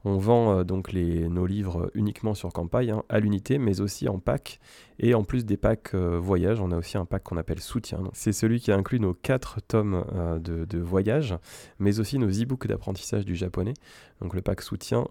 [0.04, 4.10] On vend euh, donc les, nos livres uniquement sur campagne, hein, à l'unité, mais aussi
[4.10, 4.60] en pack.
[4.98, 8.00] Et en plus des packs euh, voyage, on a aussi un pack qu'on appelle soutien.
[8.14, 10.04] C'est celui qui inclut nos 4 tomes
[10.44, 11.36] de, de, voyage,
[11.78, 13.76] mais aussi nos e-books d'apprentissage du japonais.
[14.22, 15.06] Donc le pack soutien,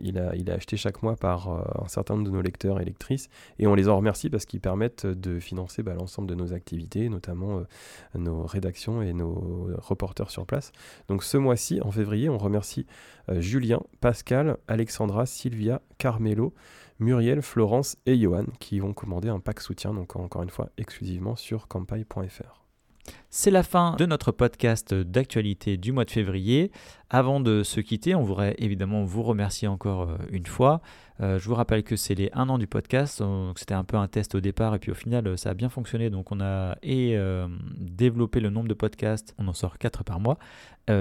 [0.00, 2.80] il, a, il a acheté chaque mois par euh, un certain nombre de nos lecteurs
[2.80, 3.28] et lectrices.
[3.58, 7.08] Et on les en remercie parce qu'ils permettent de financer bah, l'ensemble de nos activités,
[7.08, 7.64] notamment euh,
[8.14, 10.72] nos rédactions et nos reporters sur place.
[11.08, 12.86] Donc ce mois-ci, en février, on remercie
[13.28, 16.54] euh, Julien, Pascal, Alexandra, Sylvia, Carmelo,
[16.98, 21.36] Muriel, Florence et Johan qui ont commandé un pack soutien, donc encore une fois exclusivement
[21.36, 22.62] sur campagne.fr.
[23.34, 26.70] C'est la fin de notre podcast d'actualité du mois de février.
[27.08, 30.82] Avant de se quitter, on voudrait évidemment vous remercier encore euh, une fois.
[31.22, 33.24] Euh, je vous rappelle que c'est les 1 an du podcast.
[33.56, 36.10] C'était un peu un test au départ et puis au final ça a bien fonctionné.
[36.10, 40.36] Donc on a euh, développé le nombre de podcasts, on en sort 4 par mois,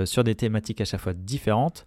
[0.06, 1.86] sur des thématiques à chaque fois différentes.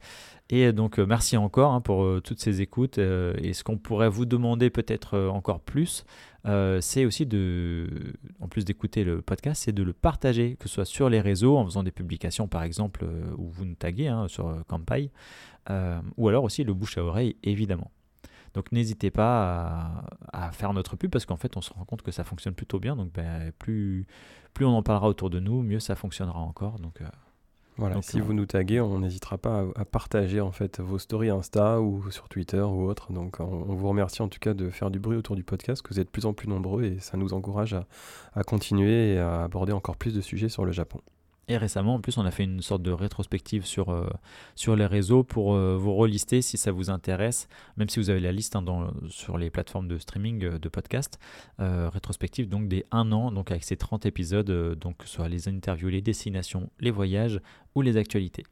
[0.50, 2.98] Et donc merci encore hein, pour toutes ces écoutes.
[2.98, 6.04] et ce qu'on pourrait vous demander peut-être encore plus,
[6.46, 7.88] euh, c'est aussi de,
[8.40, 11.56] en plus d'écouter le podcast, c'est de le partager, que ce soit sur les réseaux,
[11.56, 15.10] en faisant des publications par exemple, euh, où vous nous taguez hein, sur Campai,
[15.70, 17.90] euh, ou alors aussi le bouche à oreille, évidemment.
[18.54, 22.12] Donc n'hésitez pas à, faire notre pub parce qu'en fait on se rend compte que
[22.12, 22.94] ça fonctionne plutôt bien.
[22.94, 24.06] Donc ben, plus,
[24.52, 26.78] plus on en parlera autour de nous, mieux ça fonctionnera encore.
[26.78, 27.00] Donc
[27.76, 31.80] voilà, si vous nous taguez, on n'hésitera pas à, partager en fait vos stories Insta
[31.80, 33.12] ou sur Twitter ou autre.
[33.12, 35.92] Donc on, vous remercie en tout cas de faire du bruit autour du podcast, que
[35.92, 37.76] vous êtes de plus en plus nombreux et ça nous encourage
[38.34, 41.00] à continuer et à aborder encore plus de sujets sur le Japon.
[41.48, 44.08] Et récemment, en plus, on a fait une sorte de rétrospective sur, euh,
[44.54, 48.20] sur les réseaux pour euh, vous relister si ça vous intéresse, même si vous avez
[48.20, 51.18] la liste hein, dans, sur les plateformes de streaming euh, de podcast.
[51.58, 56.02] rétrospective donc des 1 an, donc avec ces 30 épisodes, donc soit les interviews, les
[56.02, 57.40] destinations, les voyages
[57.74, 58.44] ou les actualités.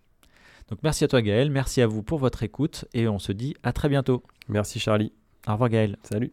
[0.68, 3.54] Donc merci à toi Gaël, merci à vous pour votre écoute et on se dit
[3.62, 4.22] à très bientôt.
[4.48, 5.12] Merci Charlie.
[5.46, 5.96] Au revoir Gaël.
[6.02, 6.32] Salut.